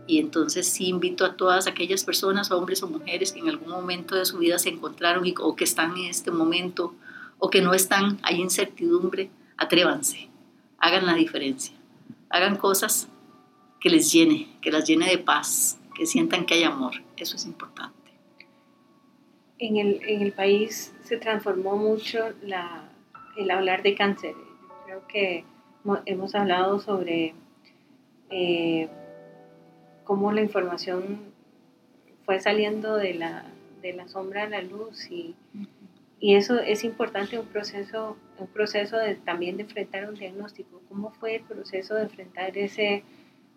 Y 0.06 0.20
entonces 0.20 0.68
sí 0.68 0.90
invito 0.90 1.24
a 1.24 1.38
todas 1.38 1.66
aquellas 1.66 2.04
personas, 2.04 2.52
hombres 2.52 2.84
o 2.84 2.90
mujeres, 2.90 3.32
que 3.32 3.40
en 3.40 3.48
algún 3.48 3.70
momento 3.70 4.16
de 4.16 4.26
su 4.26 4.40
vida 4.40 4.60
se 4.60 4.68
encontraron 4.68 5.24
o 5.40 5.56
que 5.56 5.64
están 5.64 5.96
en 5.96 6.08
este 6.08 6.30
momento 6.30 6.94
o 7.40 7.50
que 7.50 7.62
no 7.62 7.74
están, 7.74 8.20
hay 8.24 8.42
incertidumbre, 8.42 9.32
atrévanse, 9.56 10.28
hagan 10.78 11.06
la 11.06 11.14
diferencia, 11.14 11.74
hagan 12.30 12.58
cosas 12.58 13.08
que 13.80 13.90
les 13.90 14.12
llene, 14.12 14.58
que 14.62 14.72
las 14.72 14.86
llene 14.86 15.10
de 15.10 15.20
paz, 15.20 15.80
que 15.94 16.06
sientan 16.06 16.46
que 16.46 16.56
hay 16.56 16.64
amor. 16.64 16.94
Eso 17.18 17.36
es 17.36 17.46
importante. 17.46 18.12
En 19.60 19.78
el, 19.78 20.02
en 20.04 20.22
el 20.22 20.34
país 20.34 20.94
se 21.04 21.18
transformó 21.18 21.78
mucho 21.78 22.34
la, 22.42 22.90
el 23.38 23.52
hablar 23.52 23.84
de 23.84 23.96
cáncer. 23.96 24.36
creo 24.86 25.08
que 25.08 25.46
hemos 26.06 26.36
hablado 26.36 26.80
sobre 26.80 27.34
eh, 28.30 28.90
cómo 30.04 30.32
la 30.32 30.42
información 30.42 31.20
fue 32.26 32.40
saliendo 32.40 32.96
de 32.96 33.14
la, 33.14 33.46
de 33.82 33.94
la 33.94 34.08
sombra 34.08 34.44
a 34.44 34.50
la 34.50 34.62
luz 34.62 35.10
y, 35.12 35.36
y 36.20 36.36
eso 36.36 36.60
es 36.60 36.84
importante, 36.84 37.38
un 37.38 37.48
proceso, 37.48 38.18
un 38.38 38.48
proceso 38.48 38.98
de, 38.98 39.16
también 39.16 39.58
de 39.58 39.64
enfrentar 39.64 40.08
un 40.08 40.16
diagnóstico. 40.16 40.82
¿Cómo 40.90 41.12
fue 41.12 41.36
el 41.36 41.44
proceso 41.44 41.96
de 41.96 42.04
enfrentar 42.04 42.58
ese 42.58 43.04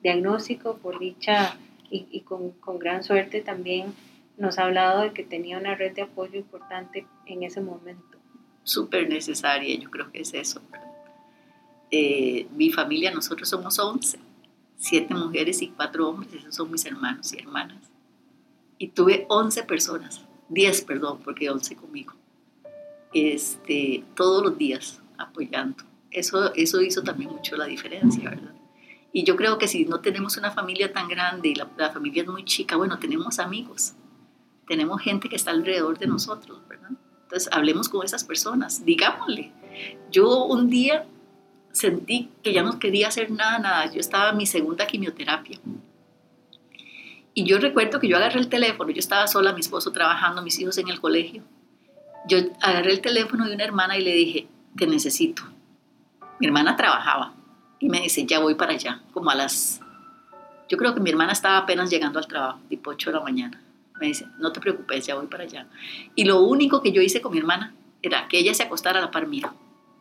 diagnóstico? 0.03 0.79
Por 0.79 0.99
dicha, 0.99 1.57
y, 1.91 2.21
con, 2.23 2.53
con, 2.53 2.79
gran 2.79 3.03
suerte 3.03 3.41
también 3.41 3.95
nos 4.37 4.59
ha 4.59 4.65
hablado 4.65 5.03
de 5.03 5.13
que 5.13 5.23
tenía 5.23 5.59
una 5.59 5.75
red 5.75 5.95
de 5.95 6.03
apoyo 6.03 6.39
importante 6.39 7.07
en 7.27 7.43
ese 7.43 7.61
momento. 7.61 8.19
Súper 8.65 9.09
necesaria, 9.09 9.79
yo 9.79 9.91
creo 9.91 10.11
que 10.11 10.21
es 10.21 10.35
eso. 10.35 10.61
Eh, 11.91 12.47
mi 12.57 12.71
familia, 12.71 13.13
nosotros 13.13 13.49
somos 13.49 13.79
11, 13.79 14.19
siete 14.77 15.15
mujeres 15.15 15.63
y 15.63 15.69
cuatro 15.69 16.09
hombres, 16.09 16.35
esos 16.35 16.55
son 16.55 16.71
mis 16.71 16.85
hermanos 16.85 17.33
y 17.33 17.39
hermanas. 17.39 17.79
Y 18.79 18.89
tuve 18.89 19.25
11 19.29 19.63
personas, 19.63 20.21
10, 20.49 20.83
perdón, 20.83 21.21
porque 21.25 21.49
11 21.49 21.77
conmigo, 21.77 22.15
este, 23.15 24.05
todos 24.15 24.43
los 24.43 24.59
días 24.59 25.01
apoyando. 25.17 25.85
Eso, 26.11 26.53
eso 26.55 26.83
hizo 26.83 27.03
también 27.03 27.31
mucho 27.31 27.57
la 27.57 27.67
diferencia, 27.67 28.31
¿verdad? 28.31 28.56
Y 29.17 29.25
yo 29.25 29.35
creo 29.35 29.57
que 29.57 29.67
si 29.67 29.87
no 29.87 30.01
tenemos 30.01 30.37
una 30.37 30.51
familia 30.51 30.93
tan 30.93 31.09
grande 31.09 31.49
y 31.49 31.55
la, 31.55 31.67
familia 31.91 32.23
es 32.23 32.29
muy 32.29 32.45
chica, 32.45 32.77
bueno, 32.77 32.99
tenemos 32.99 33.39
amigos, 33.39 33.95
tenemos 34.69 35.01
gente 35.01 35.31
que 35.31 35.37
está 35.37 35.53
alrededor 35.53 35.99
de 35.99 36.07
nosotros, 36.07 36.61
¿verdad? 36.69 36.91
Entonces, 37.23 37.49
hablemos 37.51 37.89
con 37.89 38.05
esas 38.05 38.25
personas, 38.25 38.85
digámosle. 38.85 39.55
Yo 40.11 40.45
un 40.45 40.69
día 40.69 41.07
sentí 41.73 42.31
que 42.43 42.53
ya 42.53 42.63
no 42.63 42.79
quería 42.79 43.09
hacer 43.09 43.31
nada, 43.31 43.59
nada. 43.59 43.91
Yo 43.91 44.01
estaba 44.01 44.33
en 44.33 44.37
mi 44.37 44.45
segunda 44.45 44.87
quimioterapia. 44.87 45.61
Y 47.33 47.45
yo 47.45 47.59
recuerdo 47.59 47.99
que 47.99 48.09
yo 48.09 48.19
agarré 48.19 48.39
el 48.39 48.51
teléfono, 48.51 48.91
yo 48.91 48.99
estaba 48.99 49.27
sola, 49.29 49.55
mi 49.55 49.61
esposo 49.61 49.93
trabajando, 49.93 50.43
mis 50.43 50.61
hijos 50.61 50.77
en 50.77 50.89
el 50.89 51.01
colegio. 51.01 51.43
Yo 52.29 52.37
agarré 52.61 52.93
el 52.93 53.01
teléfono 53.01 53.49
de 53.49 53.55
una 53.55 53.65
hermana 53.65 53.97
y 53.97 54.05
le 54.05 54.13
dije, 54.13 54.47
te 54.77 54.87
necesito. 54.87 55.43
Mi 56.39 56.49
hermana 56.49 56.77
trabajaba, 56.77 57.33
y 57.79 57.89
me 57.89 58.01
dice, 58.01 58.27
ya 58.27 58.39
voy 58.39 58.55
para 58.55 58.73
allá, 58.73 59.03
como 59.13 59.31
a 59.31 59.35
las... 59.35 59.81
Yo 60.69 60.77
creo 60.77 60.95
que 60.95 61.01
mi 61.01 61.11
hermana 61.11 61.33
estaba 61.33 61.59
apenas 61.59 61.91
llegando 61.91 62.19
al 62.19 62.27
trabajo, 62.27 62.59
tipo 62.69 62.91
8 62.91 63.11
de 63.11 63.17
la 63.17 63.23
mañana. 63.23 63.61
Me 64.01 64.07
dice, 64.07 64.27
no 64.39 64.53
te 64.53 64.61
preocupes, 64.61 65.07
ya 65.07 65.15
voy 65.15 65.27
para 65.27 65.45
allá. 65.45 65.67
Y 66.15 66.25
lo 66.25 66.41
único 66.41 66.83
que 66.83 66.93
yo 66.93 67.01
hice 67.01 67.21
con 67.21 67.33
mi 67.33 67.39
hermana 67.39 67.75
era 68.03 68.27
que 68.29 68.39
ella 68.39 68.53
se 68.55 68.65
acostara 68.65 68.99
a 68.99 69.03
la 69.03 69.11
par 69.11 69.27
mía. 69.27 69.53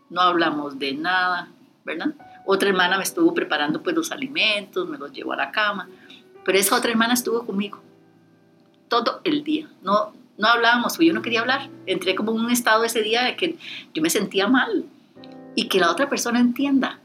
No 0.10 0.22
hablamos 0.22 0.80
de 0.80 0.94
nada, 0.94 1.50
¿verdad? 1.84 2.14
Otra 2.46 2.70
hermana 2.70 2.98
me 2.98 3.04
estuvo 3.04 3.34
preparando 3.34 3.82
pues 3.82 3.96
los 3.96 4.12
alimentos, 4.12 4.88
me 4.88 4.98
los 4.98 5.12
llevó 5.12 5.34
a 5.34 5.38
la 5.38 5.52
cama, 5.52 5.88
pero 6.44 6.58
esa 6.58 6.76
otra 6.76 6.92
hermana 6.92 7.14
estuvo 7.14 7.46
conmigo 7.46 7.82
todo 8.88 9.22
el 9.24 9.44
día. 9.44 9.68
No, 9.82 10.14
no 10.38 10.48
hablábamos, 10.48 10.96
pues 10.96 11.08
yo 11.08 11.14
no 11.14 11.22
quería 11.22 11.42
hablar. 11.42 11.70
Entré 11.86 12.16
como 12.16 12.32
en 12.32 12.40
un 12.40 12.52
estado 12.52 12.84
ese 12.84 13.02
día 13.02 13.24
de 13.24 13.36
que 13.36 13.58
yo 13.94 14.02
me 14.02 14.10
sentía 14.10 14.48
mal 14.48 14.86
y 15.56 15.68
que 15.68 15.80
la 15.80 15.92
otra 15.92 16.10
persona 16.10 16.40
entienda, 16.40 17.00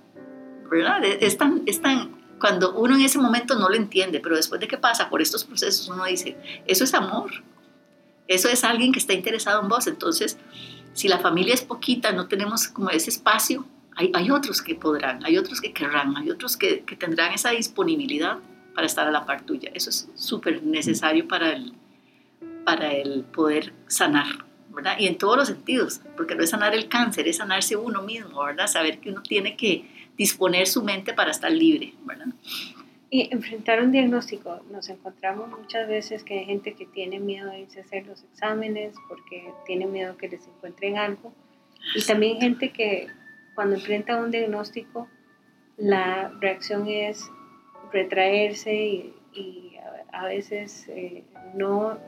¿verdad? 0.70 1.04
Es 1.04 1.36
tan, 1.36 1.62
es 1.66 1.80
tan, 1.80 2.16
cuando 2.38 2.74
uno 2.74 2.94
en 2.94 3.02
ese 3.02 3.18
momento 3.18 3.56
no 3.56 3.68
lo 3.68 3.74
entiende, 3.74 4.20
pero 4.20 4.36
después 4.36 4.60
de 4.60 4.68
que 4.68 4.78
pasa 4.78 5.10
por 5.10 5.20
estos 5.20 5.44
procesos, 5.44 5.88
uno 5.88 6.04
dice, 6.04 6.36
eso 6.66 6.84
es 6.84 6.94
amor, 6.94 7.30
eso 8.28 8.48
es 8.48 8.62
alguien 8.62 8.92
que 8.92 9.00
está 9.00 9.12
interesado 9.12 9.60
en 9.60 9.68
vos. 9.68 9.86
Entonces, 9.88 10.38
si 10.94 11.08
la 11.08 11.18
familia 11.18 11.52
es 11.52 11.62
poquita, 11.62 12.12
no 12.12 12.28
tenemos 12.28 12.68
como 12.68 12.90
ese 12.90 13.10
espacio, 13.10 13.66
hay, 13.96 14.12
hay 14.14 14.30
otros 14.30 14.62
que 14.62 14.76
podrán, 14.76 15.24
hay 15.24 15.36
otros 15.36 15.60
que 15.60 15.72
querrán, 15.72 16.16
hay 16.16 16.30
otros 16.30 16.56
que, 16.56 16.82
que 16.84 16.96
tendrán 16.96 17.32
esa 17.32 17.50
disponibilidad 17.50 18.38
para 18.74 18.86
estar 18.86 19.06
a 19.06 19.10
la 19.10 19.26
par 19.26 19.42
tuya. 19.42 19.70
Eso 19.74 19.90
es 19.90 20.08
súper 20.14 20.62
necesario 20.62 21.26
para 21.26 21.52
el, 21.52 21.74
para 22.64 22.92
el 22.92 23.24
poder 23.24 23.74
sanar, 23.88 24.46
¿verdad? 24.70 24.96
Y 24.98 25.08
en 25.08 25.18
todos 25.18 25.36
los 25.36 25.48
sentidos, 25.48 26.00
porque 26.16 26.36
no 26.36 26.44
es 26.44 26.50
sanar 26.50 26.74
el 26.74 26.88
cáncer, 26.88 27.26
es 27.26 27.38
sanarse 27.38 27.76
uno 27.76 28.02
mismo, 28.02 28.44
¿verdad? 28.44 28.68
Saber 28.68 29.00
que 29.00 29.10
uno 29.10 29.22
tiene 29.22 29.56
que 29.56 30.00
disponer 30.17 30.67
su 30.67 30.83
mente 30.83 31.14
para 31.14 31.31
estar 31.31 31.50
libre, 31.50 31.95
¿verdad? 32.05 32.26
Y 33.12 33.29
enfrentar 33.33 33.83
un 33.83 33.90
diagnóstico, 33.90 34.61
nos 34.71 34.88
encontramos 34.88 35.49
muchas 35.49 35.88
veces 35.88 36.23
que 36.23 36.38
hay 36.38 36.45
gente 36.45 36.75
que 36.75 36.87
tiene 36.87 37.19
miedo 37.19 37.50
de 37.50 37.61
irse 37.61 37.81
a 37.81 37.83
hacer 37.83 38.07
los 38.07 38.23
exámenes 38.23 38.95
porque 39.09 39.52
tiene 39.67 39.87
miedo 39.87 40.17
que 40.17 40.29
les 40.29 40.47
encuentren 40.47 40.97
algo. 40.97 41.33
Y 41.97 42.02
también 42.05 42.38
gente 42.38 42.71
que 42.71 43.09
cuando 43.57 43.75
enfrenta 43.75 44.17
un 44.17 44.31
diagnóstico, 44.31 45.09
la 45.76 46.29
reacción 46.40 46.87
es 46.87 47.29
retraerse 47.93 48.75
y, 49.33 49.76
a, 50.12 50.26
veces 50.26 50.87
eh, 50.88 51.25
no, 51.55 51.99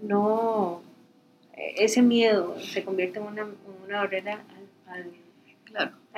no, 0.00 0.82
ese 1.56 2.02
miedo 2.02 2.58
se 2.60 2.84
convierte 2.84 3.18
en 3.18 3.26
una, 3.26 3.46
barrera 3.88 4.44
al, 4.86 4.94
al, 4.94 5.10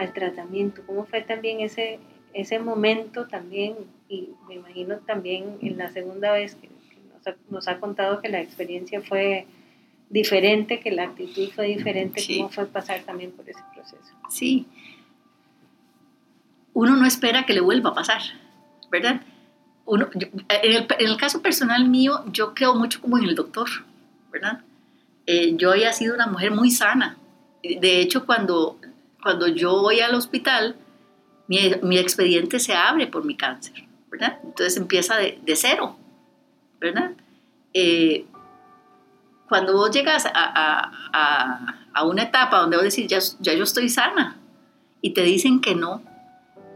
tratamiento. 0.08 0.82
¿Cómo 0.86 1.04
fue 1.04 1.22
también 1.22 1.60
ese, 1.60 1.98
ese 2.34 2.58
momento 2.58 3.26
también? 3.26 3.74
Y 4.08 4.30
me 4.48 4.56
imagino 4.56 4.98
también 4.98 5.58
en 5.62 5.78
la 5.78 5.90
segunda 5.90 6.32
vez 6.32 6.56
que, 6.56 6.68
nos, 7.14 7.26
ha, 7.26 7.36
nos, 7.50 7.68
ha, 7.68 7.78
contado 7.78 8.20
que 8.20 8.28
la 8.28 8.40
experiencia 8.40 9.00
fue 9.00 9.46
diferente, 10.10 10.80
que 10.80 10.90
la 10.90 11.04
actitud 11.04 11.50
fue 11.54 11.68
diferente, 11.68 12.22
¿cómo 12.36 12.50
fue 12.50 12.66
pasar 12.66 13.00
también 13.02 13.30
por 13.32 13.48
ese 13.48 13.62
proceso? 13.74 14.12
Sí. 14.28 14.66
Uno 16.74 16.96
no 16.96 17.06
espera 17.06 17.46
que 17.46 17.54
le 17.54 17.60
vuelva 17.60 17.90
a 17.90 17.94
pasar, 17.94 18.20
¿verdad? 18.90 19.22
uno, 19.84 20.08
en, 20.14 20.86
el, 20.98 21.16
caso 21.16 21.42
personal 21.42 21.88
mío, 21.88 22.24
yo 22.32 22.54
creo 22.54 22.74
mucho 22.74 23.00
como 23.00 23.18
en 23.18 23.24
el 23.24 23.34
doctor, 23.34 23.68
¿verdad? 24.30 24.60
Eh, 25.26 25.54
yo 25.56 25.72
había 25.72 25.92
sido 25.92 26.14
una 26.14 26.26
mujer 26.26 26.50
muy 26.50 26.70
sana. 26.70 27.16
De 27.62 28.00
hecho, 28.00 28.26
cuando, 28.26 28.78
cuando 29.22 29.46
yo 29.46 29.80
voy 29.80 30.00
al 30.00 30.14
hospital, 30.14 30.76
mi, 31.48 31.58
mi 31.82 31.98
expediente 31.98 32.58
se 32.58 32.74
abre 32.74 33.06
por 33.06 33.24
mi 33.24 33.36
cáncer, 33.36 33.84
¿verdad? 34.10 34.38
Entonces 34.44 34.76
empieza 34.76 35.16
de, 35.16 35.38
de 35.42 35.56
cero, 35.56 35.96
¿verdad? 36.80 37.12
Eh, 37.72 38.26
cuando 39.48 39.74
vos 39.74 39.90
llegas 39.90 40.26
a, 40.26 40.30
a, 40.34 41.76
a, 41.92 42.04
una 42.04 42.22
etapa 42.22 42.58
donde 42.58 42.76
vos 42.76 42.84
decís, 42.84 43.06
ya, 43.06 43.18
ya 43.40 43.54
yo 43.54 43.64
estoy 43.64 43.88
sana, 43.88 44.36
y 45.00 45.10
te 45.10 45.22
dicen 45.22 45.60
que 45.60 45.74
no, 45.74 46.02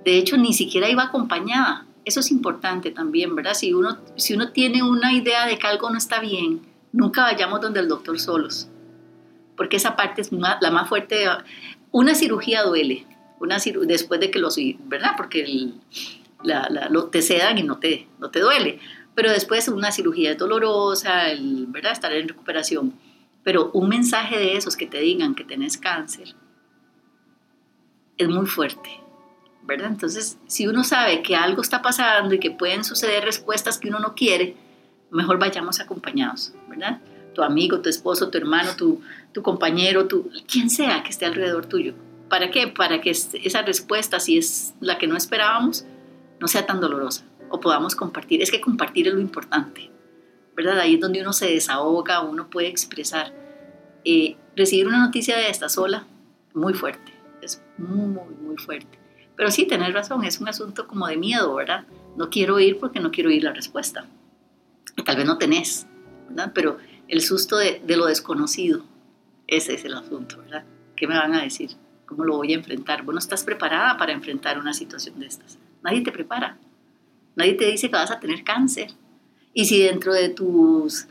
de 0.04 0.18
hecho 0.18 0.36
ni 0.36 0.52
siquiera 0.52 0.88
iba 0.88 1.04
acompañada, 1.04 1.86
eso 2.04 2.20
es 2.20 2.30
importante 2.30 2.90
también, 2.90 3.34
¿verdad? 3.34 3.54
Si 3.54 3.72
uno, 3.72 3.98
si 4.16 4.34
uno 4.34 4.52
tiene 4.52 4.82
una 4.82 5.12
idea 5.12 5.46
de 5.46 5.58
que 5.58 5.66
algo 5.66 5.90
no 5.90 5.98
está 5.98 6.20
bien, 6.20 6.60
nunca 6.92 7.22
vayamos 7.22 7.60
donde 7.60 7.80
el 7.80 7.88
doctor 7.88 8.20
solos, 8.20 8.68
porque 9.56 9.76
esa 9.76 9.96
parte 9.96 10.20
es 10.20 10.30
la 10.32 10.70
más 10.70 10.88
fuerte. 10.88 11.24
Una 11.90 12.14
cirugía 12.14 12.62
duele, 12.62 13.06
una 13.40 13.58
después 13.86 14.20
de 14.20 14.30
que 14.30 14.38
lo, 14.38 14.48
¿verdad? 14.84 15.12
Porque 15.16 15.70
lo, 16.90 17.06
te 17.06 17.22
sedan 17.22 17.58
y 17.58 17.62
no 17.62 17.78
te, 17.78 18.08
no 18.18 18.30
te 18.30 18.40
duele, 18.40 18.80
pero 19.14 19.30
después 19.30 19.68
una 19.68 19.92
cirugía 19.92 20.32
es 20.32 20.38
dolorosa, 20.38 21.30
el, 21.30 21.66
¿verdad? 21.68 21.92
Estar 21.92 22.12
en 22.12 22.28
recuperación. 22.28 22.94
Pero 23.42 23.70
un 23.72 23.88
mensaje 23.88 24.38
de 24.38 24.56
esos 24.56 24.76
que 24.76 24.86
te 24.86 25.00
digan 25.00 25.34
que 25.34 25.44
tenés 25.44 25.78
cáncer 25.78 26.34
es 28.18 28.28
muy 28.28 28.46
fuerte 28.46 29.06
¿verdad? 29.66 29.88
Entonces, 29.88 30.38
si 30.46 30.66
uno 30.66 30.84
sabe 30.84 31.22
que 31.22 31.34
algo 31.34 31.60
está 31.60 31.82
pasando 31.82 32.34
y 32.34 32.38
que 32.38 32.50
pueden 32.50 32.84
suceder 32.84 33.24
respuestas 33.24 33.78
que 33.78 33.88
uno 33.88 33.98
no 33.98 34.14
quiere, 34.14 34.56
mejor 35.10 35.38
vayamos 35.38 35.80
acompañados, 35.80 36.52
¿verdad? 36.68 37.00
Tu 37.36 37.42
amigo, 37.42 37.82
tu 37.82 37.90
esposo, 37.90 38.30
tu 38.30 38.38
hermano, 38.38 38.70
tu, 38.76 39.02
tu 39.32 39.42
compañero, 39.42 40.08
tu, 40.08 40.30
quien 40.50 40.70
sea 40.70 41.02
que 41.02 41.10
esté 41.10 41.26
alrededor 41.26 41.66
tuyo. 41.66 41.92
¿Para 42.30 42.50
qué? 42.50 42.66
Para 42.66 43.02
que 43.02 43.10
esa 43.10 43.60
respuesta, 43.60 44.18
si 44.20 44.38
es 44.38 44.72
la 44.80 44.96
que 44.96 45.06
no 45.06 45.18
esperábamos, 45.18 45.84
no 46.40 46.48
sea 46.48 46.64
tan 46.64 46.80
dolorosa 46.80 47.26
o 47.50 47.60
podamos 47.60 47.94
compartir. 47.94 48.40
Es 48.40 48.50
que 48.50 48.60
compartir 48.60 49.06
es 49.06 49.14
lo 49.14 49.20
importante, 49.20 49.90
¿verdad? 50.56 50.80
Ahí 50.80 50.94
es 50.94 51.00
donde 51.00 51.20
uno 51.20 51.34
se 51.34 51.46
desahoga, 51.46 52.22
uno 52.22 52.48
puede 52.48 52.68
expresar. 52.68 53.34
Eh, 54.04 54.36
recibir 54.56 54.86
una 54.86 55.04
noticia 55.04 55.36
de 55.36 55.50
esta 55.50 55.68
sola, 55.68 56.06
muy 56.54 56.72
fuerte, 56.72 57.12
es 57.42 57.62
muy, 57.76 58.06
muy, 58.08 58.56
fuerte. 58.56 58.98
Pero 59.36 59.50
sí, 59.50 59.66
tenés 59.66 59.92
razón, 59.92 60.24
es 60.24 60.40
un 60.40 60.48
asunto 60.48 60.86
como 60.86 61.06
de 61.06 61.18
miedo, 61.18 61.54
¿verdad? 61.54 61.84
No 62.16 62.30
quiero 62.30 62.58
ir 62.58 62.78
porque 62.78 63.00
no 63.00 63.10
quiero 63.10 63.28
oír 63.28 63.44
la 63.44 63.52
respuesta. 63.52 64.06
Tal 65.04 65.16
vez 65.16 65.26
no 65.26 65.36
tenés, 65.36 65.86
¿verdad? 66.28 66.52
Pero 66.54 66.78
el 67.08 67.20
susto 67.20 67.56
de, 67.56 67.80
lo 67.86 68.06
desconocido, 68.06 68.84
ese 69.46 69.74
es 69.74 69.84
el 69.84 69.94
asunto, 69.94 70.38
¿verdad? 70.38 70.64
¿Qué 70.96 71.06
me 71.06 71.16
van 71.16 71.34
a 71.34 71.42
decir? 71.42 71.70
¿Cómo 72.06 72.24
lo 72.24 72.36
voy 72.36 72.52
a 72.52 72.56
enfrentar? 72.56 73.02
Bueno, 73.02 73.18
estás 73.18 73.44
preparada 73.44 73.96
para 73.96 74.12
enfrentar 74.12 74.58
una 74.58 74.72
situación 74.72 75.18
de 75.20 75.26
estas. 75.26 75.58
Nadie 75.82 76.02
te 76.02 76.12
prepara. 76.12 76.56
Nadie 77.34 77.54
te 77.54 77.66
dice 77.66 77.88
que 77.88 77.96
vas 77.96 78.10
a 78.10 78.20
tener 78.20 78.44
cáncer. 78.44 78.92
Y 79.52 79.66
si 79.66 79.82
dentro 79.82 80.12
de 80.14 80.28
tus 80.28 81.06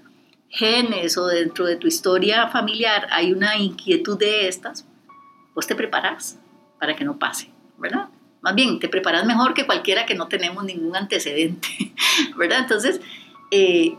genes 0.49 1.17
o 1.17 1.27
dentro 1.27 1.65
de 1.65 1.75
tu 1.75 1.87
historia 1.87 2.47
familiar 2.47 3.07
hay 3.11 3.33
una 3.33 3.57
inquietud 3.57 4.17
de 4.17 4.47
estas, 4.47 4.85
pues 5.53 5.67
te 5.67 5.75
preparas 5.75 6.37
para 6.79 6.95
que 6.95 7.03
no 7.03 7.17
pase, 7.17 7.49
¿verdad? 7.77 8.09
Más 8.41 8.55
bien, 8.55 8.79
te 8.79 8.87
preparas 8.87 9.25
mejor 9.25 9.53
que 9.53 9.65
cualquiera 9.65 10.05
que 10.05 10.15
no 10.15 10.27
tenemos 10.27 10.63
ningún 10.63 10.95
antecedente, 10.95 11.67
¿verdad? 12.37 12.59
Entonces, 12.59 13.01
eh, 13.51 13.95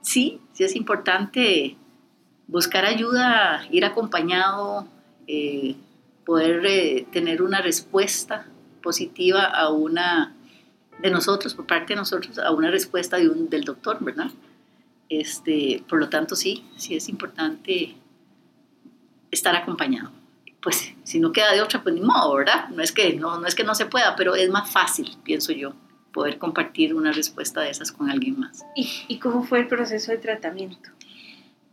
sí, 0.00 0.40
sí 0.58 0.64
es 0.64 0.74
importante 0.74 1.76
buscar 2.48 2.84
ayuda, 2.84 3.64
ir 3.70 3.84
acompañado, 3.84 4.88
eh, 5.28 5.76
poder 6.26 6.66
eh, 6.66 7.06
tener 7.12 7.42
una 7.42 7.60
respuesta 7.60 8.48
positiva 8.82 9.44
a 9.44 9.70
una 9.70 10.34
de 11.00 11.12
nosotros, 11.12 11.54
por 11.54 11.68
parte 11.68 11.92
de 11.92 12.00
nosotros, 12.00 12.40
a 12.40 12.50
una 12.50 12.72
respuesta 12.72 13.18
de 13.18 13.28
un, 13.28 13.48
del 13.48 13.62
doctor, 13.62 13.98
¿verdad? 14.00 14.32
Este, 15.08 15.84
por 15.88 16.00
lo 16.00 16.08
tanto, 16.08 16.34
sí, 16.34 16.64
sí 16.76 16.96
es 16.96 17.08
importante 17.08 17.94
estar 19.30 19.54
acompañado 19.54 20.10
pues 20.60 20.92
si 21.04 21.20
no 21.20 21.30
queda 21.30 21.52
de 21.52 21.62
otra, 21.62 21.84
pues 21.84 21.94
ni 21.94 22.00
modo, 22.00 22.34
¿verdad? 22.34 22.68
No 22.70 22.82
es 22.82 22.90
que 22.90 23.14
no, 23.14 23.38
no, 23.38 23.46
es 23.46 23.54
que 23.54 23.62
no 23.62 23.76
se 23.76 23.86
pueda, 23.86 24.16
pero 24.16 24.34
es 24.34 24.50
más 24.50 24.68
fácil, 24.68 25.16
pienso 25.22 25.52
yo, 25.52 25.72
poder 26.18 26.38
compartir 26.38 26.96
una 26.96 27.12
respuesta 27.12 27.60
de 27.60 27.70
esas 27.70 27.92
con 27.92 28.10
alguien 28.10 28.40
más. 28.40 28.64
¿Y, 28.74 28.90
y 29.06 29.20
cómo 29.20 29.44
fue 29.44 29.60
el 29.60 29.68
proceso 29.68 30.10
de 30.10 30.18
tratamiento? 30.18 30.90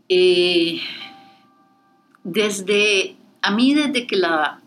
Eh, 0.07 0.81
desde, 2.23 3.15
a 3.41 3.49
mí 3.49 3.73
desde 3.73 4.05
que 4.05 4.17
la, 4.17 4.61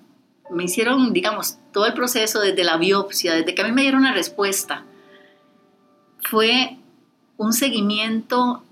me 0.50 0.64
hicieron, 0.64 1.12
digamos, 1.12 1.58
todo 1.72 1.86
el 1.86 1.94
proceso, 1.94 2.40
desde 2.40 2.64
la 2.64 2.76
biopsia, 2.76 3.34
desde 3.34 3.54
que 3.54 3.62
a 3.62 3.66
mí 3.66 3.70
me 3.70 3.82
dieron 3.82 4.00
una 4.00 4.12
respuesta, 4.12 4.84
fue 6.24 6.76
un 7.36 7.52
seguimiento 7.52 8.64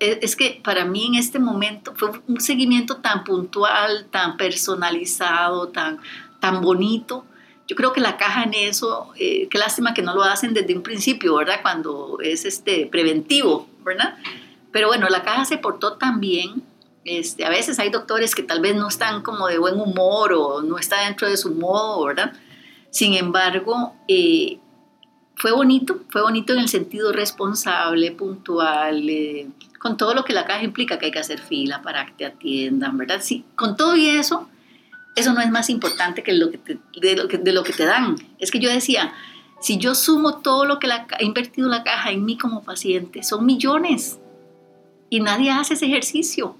es 0.00 0.36
que 0.36 0.58
para 0.64 0.86
mí 0.86 1.04
en 1.04 1.16
este 1.16 1.38
momento 1.38 1.92
fue 1.96 2.12
un 2.26 2.40
seguimiento 2.40 2.96
tan 2.96 3.24
puntual, 3.24 4.06
tan 4.10 4.38
personalizado, 4.38 5.68
tan, 5.68 5.98
tan 6.40 6.62
bonito. 6.62 7.26
Yo 7.68 7.76
creo 7.76 7.92
que 7.92 8.00
la 8.00 8.16
caja 8.16 8.44
en 8.44 8.54
eso, 8.54 9.12
eh, 9.16 9.46
qué 9.50 9.58
lástima 9.58 9.92
que 9.92 10.02
no 10.02 10.14
lo 10.14 10.22
hacen 10.22 10.54
desde 10.54 10.74
un 10.74 10.82
principio, 10.82 11.36
¿verdad? 11.36 11.60
Cuando 11.60 12.18
es 12.22 12.46
este 12.46 12.86
preventivo, 12.86 13.68
¿verdad? 13.84 14.16
Pero 14.72 14.88
bueno, 14.88 15.06
la 15.10 15.22
caja 15.22 15.44
se 15.44 15.58
portó 15.58 15.98
tan 15.98 16.18
bien. 16.18 16.62
Este, 17.04 17.44
a 17.44 17.50
veces 17.50 17.78
hay 17.78 17.90
doctores 17.90 18.34
que 18.34 18.42
tal 18.42 18.60
vez 18.60 18.74
no 18.74 18.88
están 18.88 19.22
como 19.22 19.46
de 19.48 19.58
buen 19.58 19.78
humor 19.78 20.32
o 20.32 20.62
no 20.62 20.78
está 20.78 21.04
dentro 21.04 21.28
de 21.28 21.36
su 21.36 21.54
modo, 21.54 22.06
¿verdad? 22.06 22.32
Sin 22.90 23.14
embargo, 23.14 23.94
eh, 24.08 24.58
fue 25.36 25.52
bonito, 25.52 26.00
fue 26.08 26.22
bonito 26.22 26.54
en 26.54 26.60
el 26.60 26.68
sentido 26.68 27.12
responsable, 27.12 28.12
puntual, 28.12 29.08
eh, 29.08 29.46
con 29.78 29.96
todo 29.96 30.14
lo 30.14 30.24
que 30.24 30.32
la 30.32 30.46
caja 30.46 30.64
implica, 30.64 30.98
que 30.98 31.06
hay 31.06 31.12
que 31.12 31.18
hacer 31.18 31.38
fila 31.38 31.82
para 31.82 32.06
que 32.06 32.12
te 32.12 32.26
atiendan, 32.26 32.96
¿verdad? 32.96 33.20
Sí, 33.22 33.44
con 33.54 33.76
todo 33.76 33.94
y 33.94 34.08
eso, 34.08 34.48
eso 35.18 35.32
no 35.32 35.40
es 35.40 35.50
más 35.50 35.68
importante 35.70 36.22
que, 36.22 36.32
lo 36.32 36.50
que 36.50 36.58
que, 36.58 37.38
de 37.38 37.52
lo 37.52 37.62
que 37.64 37.72
te 37.72 37.84
dan. 37.84 38.16
Es 38.38 38.50
que 38.50 38.60
yo 38.60 38.70
decía, 38.70 39.12
Si 39.60 39.76
yo 39.76 39.94
sumo 39.94 40.38
todo 40.38 40.64
lo 40.64 40.78
que 40.78 40.86
la, 40.86 41.06
ha 41.18 41.22
invertido 41.22 41.68
la 41.68 41.82
caja 41.82 42.12
en 42.12 42.24
mí 42.24 42.38
como 42.38 42.62
paciente, 42.62 43.24
son 43.24 43.44
millones. 43.44 44.18
Y 45.10 45.20
nadie 45.20 45.50
hace 45.50 45.74
ese 45.74 45.86
ejercicio, 45.86 46.56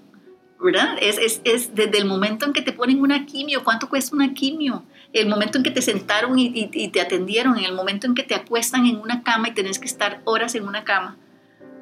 ¿verdad? 0.61 0.97
Es, 1.01 1.17
es, 1.17 1.41
es 1.45 1.75
desde 1.75 1.97
el 1.97 2.05
momento 2.05 2.45
en 2.45 2.51
que 2.51 2.61
te 2.61 2.73
ponen 2.73 2.99
una 2.99 3.25
quimio, 3.25 3.63
¿cuánto 3.63 3.87
cuesta 3.87 4.15
una 4.15 4.33
quimio? 4.33 4.83
El 5.13 5.29
momento 5.29 5.57
en 5.57 5.63
que 5.63 5.71
te 5.71 5.81
sentaron 5.81 6.37
y, 6.37 6.67
te 6.89 7.01
atendieron, 7.01 7.57
en 7.57 7.63
el 7.63 7.73
momento 7.73 8.05
en 8.05 8.15
que 8.15 8.23
te 8.23 8.35
acuestan 8.35 8.85
en 8.85 8.97
una 8.97 9.23
cama 9.23 9.49
y 9.49 9.53
tenés 9.53 9.79
que 9.79 9.85
estar 9.85 10.21
horas 10.25 10.55
en 10.55 10.67
una 10.67 10.83
cama, 10.83 11.17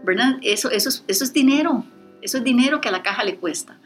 ¿verdad? 0.04 0.38
Eso, 0.44 0.70
eso, 0.70 0.90
es, 0.90 1.04
eso 1.08 1.24
es 1.24 1.34
dinero, 1.34 1.84
eso 2.22 2.38
es 2.38 2.44
dinero 2.44 2.80
que 2.80 2.90
a 2.90 2.92
la 2.92 3.02
caja 3.02 3.24
le 3.24 3.38
cuesta. 3.38 3.80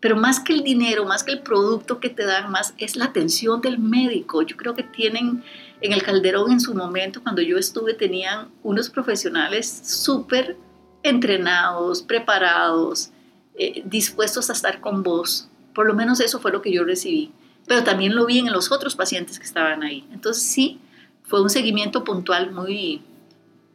Pero 0.00 0.16
más 0.16 0.40
que 0.40 0.54
el 0.54 0.62
dinero, 0.62 1.04
más 1.04 1.22
que 1.22 1.32
el 1.32 1.42
producto 1.42 2.00
que 2.00 2.08
te 2.08 2.24
dan, 2.24 2.50
más 2.50 2.74
es 2.78 2.96
la 2.96 3.06
atención 3.06 3.60
del 3.60 3.78
médico. 3.78 4.40
Yo 4.42 4.56
creo 4.56 4.74
que 4.74 4.82
tienen 4.82 5.44
en 5.82 5.92
el 5.92 6.02
Calderón 6.02 6.52
en 6.52 6.60
su 6.60 6.74
momento, 6.74 7.22
cuando 7.22 7.42
yo 7.42 7.58
estuve, 7.58 7.94
tenían 7.94 8.48
unos 8.62 8.88
profesionales 8.88 9.82
súper 9.84 10.56
entrenados, 11.02 12.02
preparados, 12.02 13.10
eh, 13.54 13.82
dispuestos 13.84 14.48
a 14.48 14.54
estar 14.54 14.80
con 14.80 15.02
vos. 15.02 15.48
Por 15.74 15.86
lo 15.86 15.94
menos 15.94 16.20
eso 16.20 16.40
fue 16.40 16.50
lo 16.50 16.62
que 16.62 16.72
yo 16.72 16.84
recibí. 16.84 17.32
Pero 17.66 17.84
también 17.84 18.14
lo 18.14 18.24
vi 18.24 18.38
en 18.38 18.50
los 18.50 18.72
otros 18.72 18.96
pacientes 18.96 19.38
que 19.38 19.44
estaban 19.44 19.82
ahí. 19.82 20.06
Entonces 20.12 20.42
sí, 20.42 20.80
fue 21.24 21.42
un 21.42 21.50
seguimiento 21.50 22.04
puntual 22.04 22.52
muy, 22.52 23.02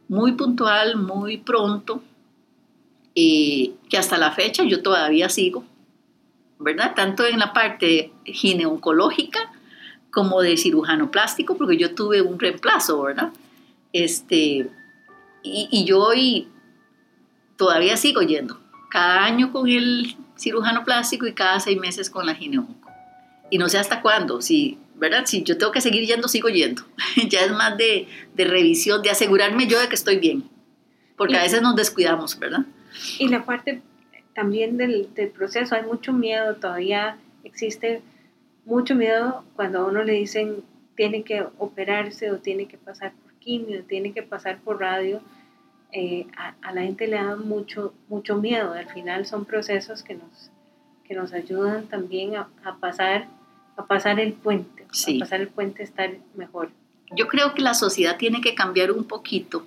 muy 0.08 0.32
puntual, 0.32 0.96
muy 0.96 1.38
pronto, 1.38 2.02
eh, 3.14 3.74
que 3.88 3.96
hasta 3.96 4.18
la 4.18 4.32
fecha 4.32 4.64
yo 4.64 4.82
todavía 4.82 5.28
sigo 5.28 5.64
¿verdad? 6.58 6.94
Tanto 6.94 7.24
en 7.24 7.38
la 7.38 7.52
parte 7.52 8.12
gineoncológica 8.24 9.52
como 10.10 10.40
de 10.40 10.56
cirujano 10.56 11.10
plástico, 11.10 11.56
porque 11.56 11.76
yo 11.76 11.94
tuve 11.94 12.22
un 12.22 12.38
reemplazo, 12.38 13.02
¿verdad? 13.02 13.32
Este, 13.92 14.68
y, 15.42 15.68
y 15.70 15.84
yo 15.84 16.00
hoy 16.00 16.48
todavía 17.56 17.96
sigo 17.96 18.22
yendo, 18.22 18.60
cada 18.90 19.24
año 19.24 19.52
con 19.52 19.68
el 19.68 20.16
cirujano 20.36 20.84
plástico 20.84 21.26
y 21.26 21.32
cada 21.32 21.60
seis 21.60 21.78
meses 21.78 22.10
con 22.10 22.26
la 22.26 22.34
gineonco. 22.34 22.90
Y 23.50 23.58
no 23.58 23.68
sé 23.68 23.78
hasta 23.78 24.02
cuándo, 24.02 24.40
si, 24.42 24.78
¿verdad? 24.96 25.24
Si 25.26 25.42
yo 25.42 25.56
tengo 25.56 25.72
que 25.72 25.80
seguir 25.80 26.04
yendo, 26.06 26.28
sigo 26.28 26.48
yendo. 26.48 26.82
ya 27.28 27.40
es 27.42 27.52
más 27.52 27.76
de, 27.76 28.08
de, 28.34 28.44
revisión, 28.44 29.02
de 29.02 29.10
asegurarme 29.10 29.66
yo 29.66 29.78
de 29.78 29.88
que 29.88 29.94
estoy 29.94 30.18
bien, 30.18 30.48
porque 31.16 31.34
y, 31.34 31.36
a 31.36 31.42
veces 31.42 31.62
nos 31.62 31.76
descuidamos, 31.76 32.38
¿verdad? 32.38 32.66
Y 33.18 33.28
la 33.28 33.44
parte 33.44 33.82
también 34.36 34.76
del, 34.76 35.12
del, 35.14 35.30
proceso. 35.30 35.74
Hay 35.74 35.82
mucho 35.82 36.12
miedo, 36.12 36.56
todavía 36.56 37.16
existe 37.42 38.02
mucho 38.66 38.94
miedo 38.94 39.44
cuando 39.56 39.80
a 39.80 39.86
uno 39.86 40.04
le 40.04 40.12
dicen 40.12 40.62
tiene 40.94 41.22
que 41.24 41.46
operarse 41.58 42.30
o 42.30 42.38
tiene 42.38 42.68
que 42.68 42.76
pasar 42.76 43.12
por 43.14 43.32
quimio, 43.34 43.82
tiene 43.84 44.12
que 44.12 44.22
pasar 44.22 44.58
por 44.60 44.78
radio. 44.80 45.20
Eh, 45.90 46.26
a, 46.36 46.54
a, 46.60 46.72
la 46.74 46.82
gente 46.82 47.06
le 47.06 47.16
da 47.16 47.36
mucho, 47.36 47.94
mucho 48.08 48.36
miedo. 48.36 48.74
Al 48.74 48.88
final 48.90 49.24
son 49.24 49.46
procesos 49.46 50.02
que 50.02 50.14
nos, 50.14 50.50
que 51.04 51.14
nos 51.14 51.32
ayudan 51.32 51.86
también 51.86 52.36
a, 52.36 52.48
a 52.62 52.76
pasar, 52.76 53.28
a 53.78 53.86
pasar 53.86 54.20
el 54.20 54.34
puente, 54.34 54.86
sí. 54.92 55.16
a 55.16 55.20
pasar 55.20 55.40
el 55.40 55.48
puente, 55.48 55.82
estar 55.82 56.10
mejor. 56.34 56.70
Yo 57.12 57.26
creo 57.28 57.54
que 57.54 57.62
la 57.62 57.72
sociedad 57.72 58.18
tiene 58.18 58.42
que 58.42 58.54
cambiar 58.54 58.92
un 58.92 59.04
poquito. 59.04 59.64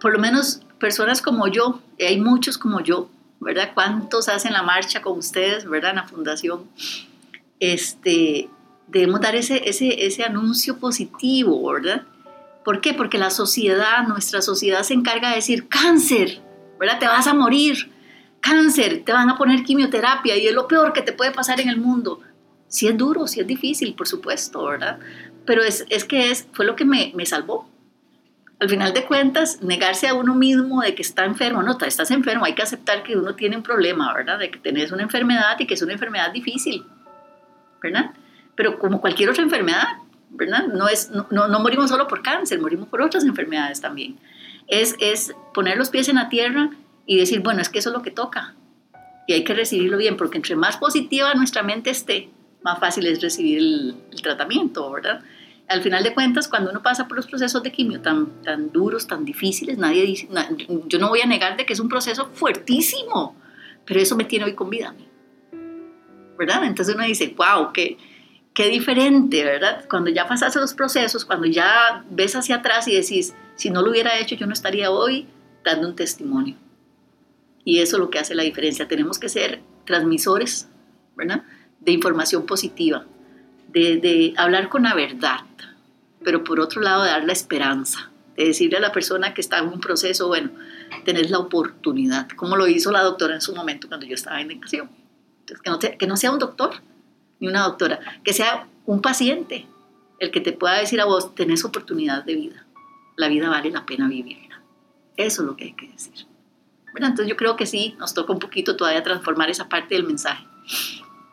Por 0.00 0.12
lo 0.12 0.18
menos 0.18 0.65
personas 0.78 1.22
como 1.22 1.48
yo, 1.48 1.80
hay 1.98 2.20
muchos 2.20 2.58
como 2.58 2.80
yo, 2.80 3.08
¿verdad? 3.40 3.70
¿Cuántos 3.74 4.28
hacen 4.28 4.52
la 4.52 4.62
marcha 4.62 5.02
con 5.02 5.18
ustedes, 5.18 5.68
¿verdad? 5.68 5.90
En 5.90 5.96
la 5.96 6.08
fundación. 6.08 6.64
Este, 7.60 8.48
debemos 8.88 9.20
dar 9.20 9.34
ese, 9.34 9.68
ese, 9.68 10.06
ese 10.06 10.24
anuncio 10.24 10.78
positivo, 10.78 11.72
¿verdad? 11.72 12.02
¿Por 12.64 12.80
qué? 12.80 12.94
Porque 12.94 13.18
la 13.18 13.30
sociedad, 13.30 14.06
nuestra 14.06 14.42
sociedad 14.42 14.82
se 14.82 14.94
encarga 14.94 15.30
de 15.30 15.36
decir, 15.36 15.68
cáncer, 15.68 16.40
¿verdad? 16.78 16.98
Te 16.98 17.06
vas 17.06 17.26
a 17.26 17.34
morir, 17.34 17.92
cáncer, 18.40 19.02
te 19.04 19.12
van 19.12 19.28
a 19.30 19.38
poner 19.38 19.62
quimioterapia 19.62 20.36
y 20.36 20.46
es 20.46 20.54
lo 20.54 20.66
peor 20.66 20.92
que 20.92 21.02
te 21.02 21.12
puede 21.12 21.30
pasar 21.30 21.60
en 21.60 21.68
el 21.68 21.78
mundo. 21.78 22.20
Sí 22.68 22.88
es 22.88 22.96
duro, 22.96 23.26
sí 23.26 23.40
es 23.40 23.46
difícil, 23.46 23.94
por 23.94 24.08
supuesto, 24.08 24.64
¿verdad? 24.64 24.98
Pero 25.44 25.62
es, 25.62 25.86
es 25.88 26.04
que 26.04 26.30
es, 26.30 26.48
fue 26.52 26.64
lo 26.64 26.74
que 26.74 26.84
me, 26.84 27.12
me 27.14 27.24
salvó, 27.24 27.68
al 28.58 28.70
final 28.70 28.94
de 28.94 29.04
cuentas, 29.04 29.62
negarse 29.62 30.08
a 30.08 30.14
uno 30.14 30.34
mismo 30.34 30.80
de 30.80 30.94
que 30.94 31.02
está 31.02 31.24
enfermo, 31.24 31.62
no, 31.62 31.76
estás 31.84 32.10
enfermo, 32.10 32.44
hay 32.46 32.54
que 32.54 32.62
aceptar 32.62 33.02
que 33.02 33.16
uno 33.16 33.34
tiene 33.34 33.56
un 33.56 33.62
problema, 33.62 34.14
¿verdad? 34.14 34.38
De 34.38 34.50
que 34.50 34.58
tenés 34.58 34.92
una 34.92 35.02
enfermedad 35.02 35.56
y 35.58 35.66
que 35.66 35.74
es 35.74 35.82
una 35.82 35.92
enfermedad 35.92 36.32
difícil, 36.32 36.84
¿verdad? 37.82 38.12
Pero 38.54 38.78
como 38.78 39.02
cualquier 39.02 39.28
otra 39.28 39.42
enfermedad, 39.42 39.86
¿verdad? 40.30 40.68
No, 40.68 40.88
es, 40.88 41.10
no, 41.10 41.26
no 41.30 41.60
morimos 41.60 41.90
solo 41.90 42.08
por 42.08 42.22
cáncer, 42.22 42.58
morimos 42.60 42.88
por 42.88 43.02
otras 43.02 43.24
enfermedades 43.24 43.82
también. 43.82 44.18
Es, 44.68 44.96
es 45.00 45.34
poner 45.52 45.76
los 45.76 45.90
pies 45.90 46.08
en 46.08 46.16
la 46.16 46.30
tierra 46.30 46.70
y 47.04 47.18
decir, 47.18 47.40
bueno, 47.40 47.60
es 47.60 47.68
que 47.68 47.78
eso 47.78 47.90
es 47.90 47.94
lo 47.94 48.02
que 48.02 48.10
toca. 48.10 48.54
Y 49.26 49.34
hay 49.34 49.44
que 49.44 49.54
recibirlo 49.54 49.98
bien, 49.98 50.16
porque 50.16 50.38
entre 50.38 50.56
más 50.56 50.78
positiva 50.78 51.34
nuestra 51.34 51.62
mente 51.62 51.90
esté, 51.90 52.30
más 52.62 52.78
fácil 52.78 53.06
es 53.06 53.20
recibir 53.20 53.58
el, 53.58 53.96
el 54.12 54.22
tratamiento, 54.22 54.90
¿verdad? 54.90 55.20
Al 55.68 55.82
final 55.82 56.04
de 56.04 56.14
cuentas, 56.14 56.48
cuando 56.48 56.70
uno 56.70 56.82
pasa 56.82 57.08
por 57.08 57.16
los 57.16 57.26
procesos 57.26 57.62
de 57.62 57.72
quimio 57.72 58.00
tan, 58.00 58.42
tan 58.42 58.72
duros, 58.72 59.06
tan 59.06 59.24
difíciles, 59.24 59.78
nadie 59.78 60.04
dice, 60.04 60.28
yo 60.86 60.98
no 60.98 61.08
voy 61.08 61.20
a 61.20 61.26
negar 61.26 61.56
de 61.56 61.66
que 61.66 61.72
es 61.72 61.80
un 61.80 61.88
proceso 61.88 62.30
fuertísimo, 62.32 63.36
pero 63.84 64.00
eso 64.00 64.16
me 64.16 64.24
tiene 64.24 64.44
hoy 64.44 64.54
con 64.54 64.70
vida. 64.70 64.94
¿Verdad? 66.38 66.64
Entonces 66.64 66.94
uno 66.94 67.04
dice, 67.04 67.34
wow, 67.36 67.72
qué, 67.72 67.96
qué 68.56 68.68
diferente, 68.68 69.44
¿verdad? 69.44 69.84
Cuando 69.88 70.10
ya 70.10 70.26
pasaste 70.26 70.60
los 70.60 70.74
procesos, 70.74 71.24
cuando 71.24 71.46
ya 71.46 72.04
ves 72.10 72.36
hacia 72.36 72.56
atrás 72.56 72.86
y 72.88 72.94
decís, 72.94 73.34
si 73.54 73.70
no 73.70 73.82
lo 73.82 73.90
hubiera 73.90 74.18
hecho, 74.18 74.34
yo 74.34 74.46
no 74.46 74.52
estaría 74.52 74.90
hoy 74.90 75.26
dando 75.64 75.88
un 75.88 75.96
testimonio. 75.96 76.56
Y 77.64 77.80
eso 77.80 77.96
es 77.96 78.00
lo 78.00 78.10
que 78.10 78.18
hace 78.18 78.34
la 78.34 78.44
diferencia. 78.44 78.86
Tenemos 78.86 79.18
que 79.18 79.28
ser 79.28 79.60
transmisores, 79.84 80.68
¿verdad? 81.16 81.42
De 81.80 81.92
información 81.92 82.46
positiva, 82.46 83.04
de, 83.68 83.96
de, 83.96 84.34
hablar 84.36 84.68
con 84.68 84.84
la 84.84 84.94
verdad, 84.94 85.40
pero 86.26 86.42
por 86.42 86.58
otro 86.58 86.82
lado 86.82 87.04
dar 87.04 87.22
la 87.22 87.32
esperanza, 87.32 88.10
de 88.36 88.46
decirle 88.46 88.78
a 88.78 88.80
la 88.80 88.90
persona 88.90 89.32
que 89.32 89.40
está 89.40 89.58
en 89.58 89.68
un 89.68 89.78
proceso, 89.78 90.26
bueno, 90.26 90.50
tenés 91.04 91.30
la 91.30 91.38
oportunidad, 91.38 92.28
como 92.30 92.56
lo 92.56 92.66
hizo 92.66 92.90
la 92.90 93.02
doctora 93.02 93.36
en 93.36 93.40
su 93.40 93.54
momento 93.54 93.86
cuando 93.86 94.06
yo 94.06 94.14
estaba 94.14 94.40
en 94.40 94.50
educación. 94.50 94.90
Entonces, 95.42 95.62
que, 95.62 95.70
no 95.70 95.78
te, 95.78 95.96
que 95.96 96.08
no 96.08 96.16
sea 96.16 96.32
un 96.32 96.40
doctor 96.40 96.82
ni 97.38 97.46
una 97.46 97.62
doctora, 97.62 98.00
que 98.24 98.32
sea 98.32 98.66
un 98.86 99.00
paciente 99.00 99.68
el 100.18 100.32
que 100.32 100.40
te 100.40 100.52
pueda 100.52 100.80
decir 100.80 101.00
a 101.00 101.04
vos, 101.04 101.32
tenés 101.36 101.64
oportunidad 101.64 102.24
de 102.24 102.34
vida, 102.34 102.66
la 103.14 103.28
vida 103.28 103.48
vale 103.48 103.70
la 103.70 103.86
pena 103.86 104.08
vivirla. 104.08 104.60
Eso 105.16 105.42
es 105.42 105.46
lo 105.46 105.56
que 105.56 105.66
hay 105.66 105.72
que 105.74 105.86
decir. 105.86 106.26
Bueno, 106.90 107.06
entonces 107.06 107.28
yo 107.28 107.36
creo 107.36 107.54
que 107.54 107.66
sí, 107.66 107.94
nos 108.00 108.14
toca 108.14 108.32
un 108.32 108.40
poquito 108.40 108.74
todavía 108.74 109.04
transformar 109.04 109.48
esa 109.48 109.68
parte 109.68 109.94
del 109.94 110.02
mensaje. 110.02 110.44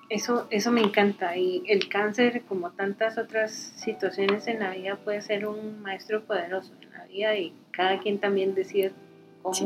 Eso, 0.09 0.47
eso 0.49 0.71
me 0.71 0.81
encanta 0.81 1.37
y 1.37 1.63
el 1.67 1.87
cáncer, 1.87 2.43
como 2.47 2.71
tantas 2.71 3.17
otras 3.17 3.51
situaciones 3.53 4.47
en 4.47 4.59
la 4.59 4.71
vida, 4.71 4.97
puede 4.97 5.21
ser 5.21 5.47
un 5.47 5.81
maestro 5.81 6.23
poderoso 6.23 6.73
en 6.81 6.91
la 6.91 7.05
vida 7.05 7.35
y 7.37 7.53
cada 7.71 7.99
quien 7.99 8.19
también 8.19 8.53
decide 8.53 8.91
cómo, 9.41 9.53
sí. 9.53 9.65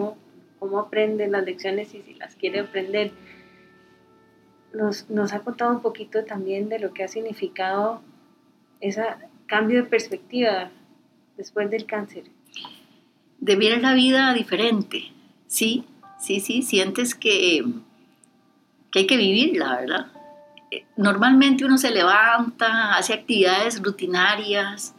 cómo 0.60 0.80
aprende 0.80 1.28
las 1.28 1.43
lecciones 1.43 1.93
y 1.93 2.02
si 2.02 2.13
las 2.13 2.36
quiere 2.36 2.60
aprender. 2.60 3.12
Nos, 4.73 5.10
nos 5.10 5.34
ha 5.34 5.39
contado 5.39 5.71
un 5.71 5.82
poquito 5.82 6.23
también 6.23 6.69
de 6.69 6.80
lo 6.80 6.93
que 6.93 7.04
ha 7.04 7.08
significado 7.08 8.02
ese 8.80 9.04
cambio 9.47 9.84
de 9.84 9.89
perspectiva 9.89 10.69
después 11.36 11.69
del 11.69 11.86
cáncer. 11.86 12.26
De 13.39 13.56
ver 13.56 13.82
la 13.82 13.93
vida 13.93 14.34
diferente, 14.34 15.12
sí, 15.47 15.86
sí, 16.19 16.39
sí, 16.39 16.62
sientes 16.62 17.15
que, 17.15 17.63
que 18.91 19.00
hay 19.00 19.08
que 19.08 19.17
vivirla, 19.17 19.78
¿verdad? 19.78 20.16
Normalmente 20.95 21.65
uno 21.65 21.77
se 21.77 21.91
levanta, 21.91 22.95
hace 22.95 23.13
actividades 23.13 23.82
rutinarias, 23.82 24.93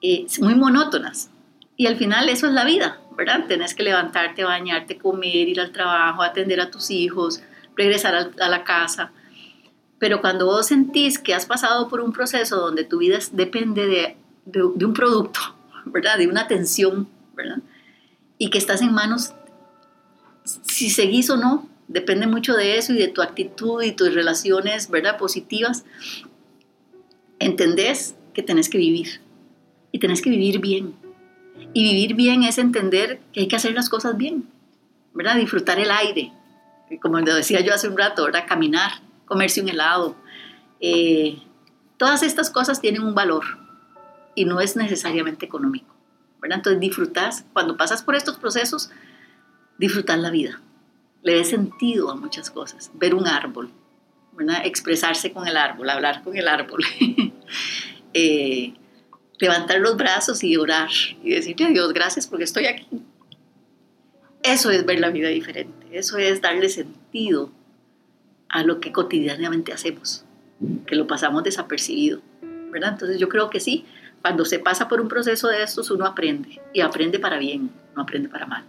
eh, 0.00 0.26
muy 0.40 0.54
monótonas. 0.54 1.30
Y 1.76 1.86
al 1.86 1.96
final 1.96 2.28
eso 2.28 2.46
es 2.46 2.52
la 2.52 2.64
vida, 2.64 3.00
¿verdad? 3.16 3.46
Tenés 3.46 3.74
que 3.74 3.82
levantarte, 3.82 4.44
bañarte, 4.44 4.98
comer, 4.98 5.48
ir 5.48 5.60
al 5.60 5.70
trabajo, 5.70 6.22
atender 6.22 6.60
a 6.60 6.70
tus 6.70 6.90
hijos, 6.90 7.42
regresar 7.76 8.32
a 8.40 8.48
la 8.48 8.64
casa. 8.64 9.12
Pero 9.98 10.20
cuando 10.20 10.46
vos 10.46 10.66
sentís 10.66 11.18
que 11.18 11.34
has 11.34 11.46
pasado 11.46 11.88
por 11.88 12.00
un 12.00 12.12
proceso 12.12 12.56
donde 12.56 12.84
tu 12.84 12.98
vida 12.98 13.18
depende 13.32 13.86
de, 13.86 14.16
de, 14.44 14.62
de 14.74 14.84
un 14.84 14.94
producto, 14.94 15.40
¿verdad? 15.84 16.18
De 16.18 16.26
una 16.26 16.42
atención, 16.42 17.08
¿verdad? 17.34 17.58
Y 18.38 18.50
que 18.50 18.58
estás 18.58 18.82
en 18.82 18.92
manos, 18.92 19.34
si 20.44 20.90
seguís 20.90 21.28
o 21.30 21.36
no, 21.36 21.68
depende 21.88 22.26
mucho 22.26 22.54
de 22.54 22.78
eso 22.78 22.92
y 22.92 22.98
de 22.98 23.08
tu 23.08 23.22
actitud 23.22 23.82
y 23.82 23.92
tus 23.92 24.14
relaciones, 24.14 24.90
¿verdad? 24.90 25.18
Positivas. 25.18 25.84
Entendés 27.38 28.14
que 28.34 28.42
tenés 28.42 28.68
que 28.68 28.78
vivir 28.78 29.20
y 29.90 29.98
tenés 29.98 30.22
que 30.22 30.30
vivir 30.30 30.60
bien. 30.60 30.94
Y 31.72 31.82
vivir 31.82 32.14
bien 32.14 32.44
es 32.44 32.58
entender 32.58 33.20
que 33.32 33.40
hay 33.40 33.48
que 33.48 33.56
hacer 33.56 33.74
las 33.74 33.88
cosas 33.88 34.16
bien, 34.16 34.48
¿verdad? 35.12 35.36
Disfrutar 35.36 35.78
el 35.80 35.90
aire, 35.90 36.32
como 37.02 37.18
lo 37.18 37.34
decía 37.34 37.60
yo 37.60 37.74
hace 37.74 37.88
un 37.88 37.98
rato, 37.98 38.24
¿verdad? 38.24 38.44
Caminar, 38.46 38.92
comerse 39.26 39.60
un 39.60 39.68
helado. 39.68 40.16
Eh, 40.80 41.38
todas 41.96 42.22
estas 42.22 42.50
cosas 42.50 42.80
tienen 42.80 43.02
un 43.02 43.14
valor 43.14 43.44
y 44.34 44.44
no 44.44 44.60
es 44.60 44.76
necesariamente 44.76 45.46
económico. 45.46 45.94
¿verdad? 46.40 46.58
Entonces 46.58 46.80
disfrutas, 46.80 47.44
cuando 47.52 47.76
pasas 47.76 48.02
por 48.02 48.14
estos 48.14 48.38
procesos, 48.38 48.90
disfrutar 49.78 50.18
la 50.18 50.30
vida. 50.30 50.60
Le 51.22 51.34
dé 51.34 51.44
sentido 51.44 52.10
a 52.10 52.16
muchas 52.16 52.50
cosas. 52.50 52.90
Ver 52.94 53.14
un 53.14 53.26
árbol, 53.26 53.70
¿verdad? 54.32 54.64
expresarse 54.64 55.32
con 55.32 55.46
el 55.46 55.56
árbol, 55.56 55.90
hablar 55.90 56.22
con 56.22 56.36
el 56.36 56.48
árbol. 56.48 56.84
eh, 58.14 58.74
levantar 59.38 59.80
los 59.80 59.96
brazos 59.96 60.42
y 60.42 60.56
orar 60.56 60.90
y 61.22 61.30
decirle 61.30 61.66
a 61.66 61.70
Dios 61.70 61.92
gracias 61.92 62.26
porque 62.26 62.44
estoy 62.44 62.66
aquí. 62.66 62.86
Eso 64.42 64.70
es 64.70 64.86
ver 64.86 65.00
la 65.00 65.10
vida 65.10 65.28
diferente, 65.28 65.86
eso 65.92 66.16
es 66.16 66.40
darle 66.40 66.68
sentido 66.68 67.50
a 68.48 68.62
lo 68.62 68.80
que 68.80 68.92
cotidianamente 68.92 69.72
hacemos, 69.72 70.24
que 70.86 70.96
lo 70.96 71.06
pasamos 71.06 71.42
desapercibido, 71.42 72.20
¿verdad? 72.70 72.92
Entonces 72.92 73.18
yo 73.18 73.28
creo 73.28 73.50
que 73.50 73.60
sí, 73.60 73.84
cuando 74.22 74.44
se 74.44 74.58
pasa 74.58 74.88
por 74.88 75.00
un 75.00 75.08
proceso 75.08 75.48
de 75.48 75.62
estos 75.62 75.90
uno 75.90 76.06
aprende 76.06 76.60
y 76.72 76.80
aprende 76.80 77.18
para 77.18 77.38
bien, 77.38 77.70
no 77.94 78.02
aprende 78.02 78.28
para 78.28 78.46
mal. 78.46 78.64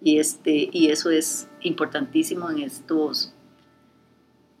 Y, 0.00 0.18
este, 0.18 0.68
y 0.72 0.90
eso 0.90 1.10
es 1.10 1.48
importantísimo 1.60 2.50
en 2.50 2.60
estos, 2.60 3.34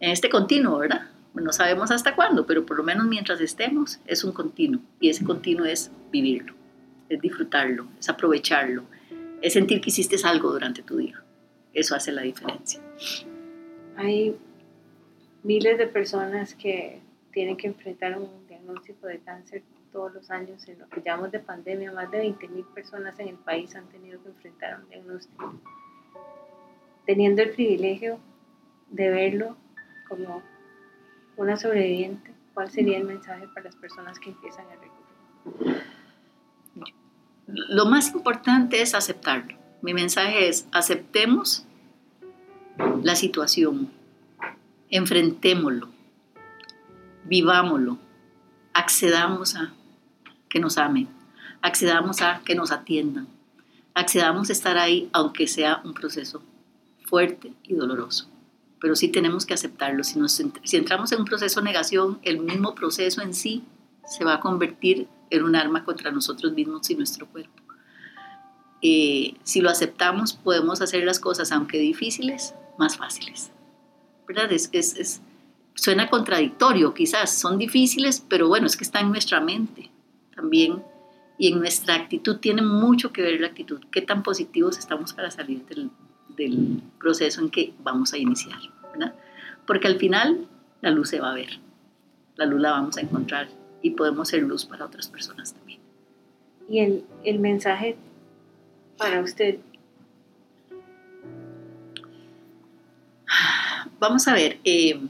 en 0.00 0.10
este 0.10 0.28
continuo, 0.28 0.78
¿verdad? 0.78 1.08
no 1.34 1.52
sabemos 1.52 1.90
hasta 1.90 2.14
cuándo, 2.14 2.46
pero 2.46 2.64
por 2.64 2.76
lo 2.76 2.82
menos 2.82 3.06
mientras 3.06 3.40
estemos 3.40 4.00
es 4.06 4.24
un 4.24 4.32
continuo 4.32 4.80
y 5.00 5.10
ese 5.10 5.24
continuo 5.24 5.66
es 5.66 5.90
vivirlo, 6.10 6.54
es 7.08 7.20
disfrutarlo, 7.20 7.88
es 7.98 8.08
aprovecharlo, 8.08 8.84
es 9.40 9.52
sentir 9.52 9.80
que 9.80 9.90
hiciste 9.90 10.16
algo 10.24 10.50
durante 10.50 10.82
tu 10.82 10.96
día. 10.96 11.22
Eso 11.72 11.94
hace 11.94 12.12
la 12.12 12.22
diferencia. 12.22 12.80
Hay 13.96 14.34
miles 15.42 15.78
de 15.78 15.86
personas 15.86 16.54
que 16.54 17.00
tienen 17.32 17.56
que 17.56 17.68
enfrentar 17.68 18.18
un 18.18 18.46
diagnóstico 18.48 19.06
de 19.06 19.18
cáncer 19.20 19.62
todos 19.90 20.12
los 20.14 20.30
años 20.30 20.66
en 20.68 20.78
lo 20.78 20.88
que 20.88 21.02
llamamos 21.02 21.32
de 21.32 21.40
pandemia. 21.40 21.92
Más 21.92 22.10
de 22.10 22.22
20.000 22.22 22.66
personas 22.74 23.18
en 23.18 23.28
el 23.28 23.36
país 23.36 23.74
han 23.74 23.86
tenido 23.88 24.22
que 24.22 24.28
enfrentar 24.28 24.80
un 24.80 24.88
diagnóstico. 24.88 25.54
Teniendo 27.06 27.42
el 27.42 27.50
privilegio 27.50 28.18
de 28.90 29.10
verlo 29.10 29.56
como 30.08 30.42
una 31.36 31.56
sobreviviente, 31.56 32.32
¿cuál 32.54 32.70
sería 32.70 32.98
el 32.98 33.04
mensaje 33.04 33.46
para 33.48 33.64
las 33.64 33.76
personas 33.76 34.18
que 34.18 34.30
empiezan 34.30 34.66
a 34.66 34.76
recurrir? 34.76 35.82
Lo 37.46 37.86
más 37.86 38.12
importante 38.12 38.82
es 38.82 38.94
aceptarlo. 38.94 39.56
Mi 39.80 39.94
mensaje 39.94 40.48
es, 40.48 40.66
aceptemos 40.72 41.64
la 43.02 43.14
situación, 43.14 43.90
enfrentémoslo, 44.90 45.88
vivámoslo, 47.24 47.98
accedamos 48.74 49.56
a 49.56 49.72
que 50.48 50.60
nos 50.60 50.78
amen, 50.78 51.08
accedamos 51.62 52.22
a 52.22 52.40
que 52.44 52.54
nos 52.54 52.70
atiendan, 52.72 53.28
accedamos 53.94 54.50
a 54.50 54.52
estar 54.52 54.78
ahí 54.78 55.08
aunque 55.12 55.46
sea 55.46 55.80
un 55.84 55.94
proceso 55.94 56.42
fuerte 57.04 57.52
y 57.62 57.74
doloroso 57.74 58.28
pero 58.80 58.96
sí 58.96 59.08
tenemos 59.08 59.46
que 59.46 59.54
aceptarlo. 59.54 60.04
Si, 60.04 60.76
entramos 60.76 61.12
en 61.12 61.20
un 61.20 61.24
proceso 61.24 61.60
de 61.60 61.64
negación, 61.64 62.18
el 62.22 62.40
mismo 62.40 62.74
proceso 62.74 63.22
en 63.22 63.34
sí 63.34 63.64
se 64.06 64.24
va 64.24 64.34
a 64.34 64.40
convertir 64.40 65.08
en 65.30 65.42
un 65.42 65.56
arma 65.56 65.84
contra 65.84 66.10
nosotros 66.10 66.52
mismos 66.52 66.88
y 66.90 66.94
nuestro 66.94 67.26
cuerpo. 67.26 67.62
Eh, 68.80 69.34
si 69.42 69.60
lo 69.60 69.70
aceptamos, 69.70 70.32
podemos 70.32 70.80
hacer 70.80 71.04
las 71.04 71.18
cosas, 71.18 71.50
aunque 71.52 71.78
difíciles, 71.78 72.54
más 72.78 72.96
fáciles. 72.96 73.50
¿Verdad? 74.26 74.52
Es, 74.52 74.70
es, 74.72 74.96
es, 74.96 75.20
suena 75.74 76.08
contradictorio, 76.08 76.94
quizás. 76.94 77.32
Son 77.38 77.58
difíciles, 77.58 78.24
pero 78.28 78.48
bueno, 78.48 78.66
es 78.66 78.76
que 78.76 78.84
está 78.84 79.00
en 79.00 79.10
nuestra 79.10 79.40
mente 79.40 79.90
también. 80.38 80.82
Y 81.36 81.52
en 81.52 81.58
nuestra 81.58 81.94
actitud 81.94 82.38
tiene 82.38 82.62
mucho 82.62 83.12
que 83.12 83.22
ver 83.22 83.40
la 83.40 83.48
actitud. 83.48 83.80
Qué 83.90 84.02
tan 84.02 84.22
positivos 84.22 84.78
estamos 84.78 85.12
para 85.12 85.30
salir 85.30 85.64
del, 85.66 85.90
del 86.36 86.80
proceso 86.98 87.40
en 87.40 87.50
que 87.50 87.72
vamos 87.82 88.12
a 88.12 88.18
iniciar, 88.18 88.58
¿verdad? 88.92 89.14
Porque 89.66 89.88
al 89.88 89.98
final 89.98 90.46
la 90.80 90.90
luz 90.90 91.10
se 91.10 91.20
va 91.20 91.30
a 91.30 91.34
ver, 91.34 91.58
la 92.36 92.46
luz 92.46 92.60
la 92.60 92.70
vamos 92.72 92.96
a 92.96 93.00
encontrar 93.00 93.48
y 93.82 93.90
podemos 93.90 94.28
ser 94.28 94.42
luz 94.42 94.64
para 94.64 94.86
otras 94.86 95.08
personas 95.08 95.54
también. 95.54 95.80
Y 96.68 96.80
el, 96.80 97.04
el 97.24 97.38
mensaje 97.38 97.96
para 98.96 99.20
usted. 99.20 99.58
Vamos 104.00 104.28
a 104.28 104.34
ver, 104.34 104.58
eh, 104.64 105.00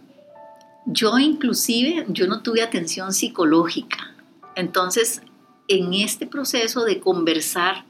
yo 0.87 1.19
inclusive, 1.19 2.07
yo 2.09 2.27
no 2.27 2.43
tuve 2.43 2.63
atención 2.63 3.13
psicológica, 3.13 4.15
entonces 4.59 5.23
en 5.69 5.95
este 5.95 6.27
proceso 6.27 6.85
de 6.85 7.01
conversar, 7.01 7.85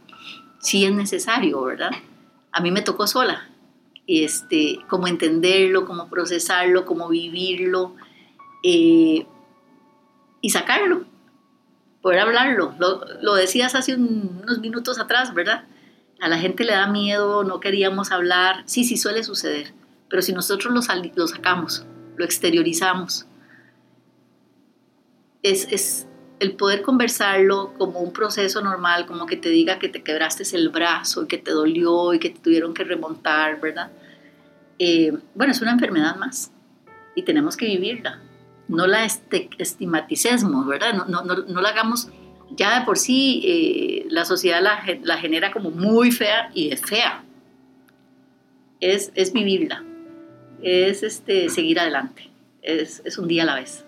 sí 0.60 0.84
es 0.84 0.92
necesario, 0.92 1.62
¿verdad? 1.62 1.90
a 2.52 2.60
mí 2.60 2.72
me 2.72 2.82
tocó 2.82 3.06
sola. 3.06 3.48
Este, 4.08 4.80
cómo 4.88 5.06
entenderlo, 5.06 5.84
cómo 5.84 6.08
procesarlo, 6.08 6.86
cómo 6.86 7.08
vivirlo 7.08 7.94
eh, 8.64 9.26
y 10.40 10.50
sacarlo, 10.50 11.04
poder 12.02 12.20
hablarlo. 12.20 12.74
Lo, 13.20 13.34
decías 13.34 13.76
hace 13.76 13.94
unos 13.94 14.58
minutos 14.60 14.98
atrás, 14.98 15.34
¿verdad? 15.34 15.66
A 16.20 16.28
la 16.28 16.38
gente 16.38 16.64
le 16.64 16.72
da 16.72 16.88
miedo, 16.88 17.44
no 17.44 17.60
queríamos 17.60 18.10
hablar. 18.10 18.62
Sí, 18.64 18.82
sí 18.82 18.96
suele 18.96 19.22
suceder, 19.22 19.72
pero 20.08 20.22
si 20.22 20.32
nosotros 20.32 20.72
lo, 20.72 20.82
sacamos, 21.28 21.86
lo 22.16 22.24
exteriorizamos, 22.24 23.26
es, 25.44 25.68
es, 25.70 26.07
el 26.40 26.52
poder 26.52 26.82
conversarlo 26.82 27.74
como 27.78 28.00
un 28.00 28.12
proceso 28.12 28.60
normal, 28.60 29.06
como 29.06 29.26
que 29.26 29.36
te 29.36 29.48
diga 29.48 29.78
que 29.78 29.88
te 29.88 30.02
quebraste 30.02 30.44
el 30.56 30.68
brazo 30.68 31.24
y 31.24 31.26
que 31.26 31.38
te 31.38 31.50
dolió 31.50 32.14
y 32.14 32.18
que 32.18 32.30
te 32.30 32.38
tuvieron 32.38 32.74
que 32.74 32.84
remontar, 32.84 33.60
¿verdad? 33.60 33.90
Eh, 34.78 35.12
bueno, 35.34 35.52
es 35.52 35.60
una 35.60 35.72
enfermedad 35.72 36.16
más 36.16 36.52
y 37.14 37.22
tenemos 37.22 37.56
que 37.56 37.66
vivirla. 37.66 38.20
No 38.68 38.86
la 38.86 39.04
este, 39.04 39.48
estigmaticemos, 39.58 40.66
¿verdad? 40.66 41.06
No, 41.08 41.60
la 41.60 41.68
hagamos, 41.70 42.08
ya 42.50 42.78
de 42.78 42.84
por 42.84 42.98
sí 42.98 43.42
eh, 43.44 44.06
la 44.10 44.24
sociedad 44.24 44.62
la, 44.62 44.84
la, 45.02 45.16
genera 45.16 45.52
como 45.52 45.70
muy 45.70 46.12
fea 46.12 46.50
y 46.54 46.70
es 46.70 46.82
fea. 46.82 47.24
Es, 48.80 49.10
es 49.16 49.32
vivirla, 49.32 49.82
es 50.62 51.02
este, 51.02 51.48
seguir 51.48 51.80
adelante, 51.80 52.30
es, 52.62 53.02
es 53.04 53.18
un 53.18 53.26
día 53.26 53.42
a 53.42 53.46
la 53.46 53.54
vez. 53.56 53.87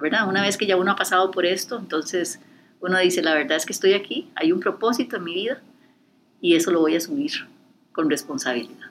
¿Verdad? 0.00 0.28
Una 0.28 0.42
vez 0.42 0.56
que 0.56 0.66
ya 0.66 0.76
uno 0.76 0.92
ha 0.92 0.96
pasado 0.96 1.30
por 1.30 1.46
esto, 1.46 1.78
entonces 1.78 2.40
uno 2.80 2.98
dice, 2.98 3.22
la 3.22 3.34
verdad 3.34 3.56
es 3.56 3.66
que 3.66 3.72
estoy 3.72 3.94
aquí, 3.94 4.30
hay 4.34 4.52
un 4.52 4.60
propósito 4.60 5.16
en 5.16 5.24
mi 5.24 5.34
vida 5.34 5.62
y 6.40 6.54
eso 6.54 6.70
lo 6.70 6.80
voy 6.80 6.94
a 6.94 6.98
asumir 6.98 7.32
con 7.92 8.10
responsabilidad. 8.10 8.90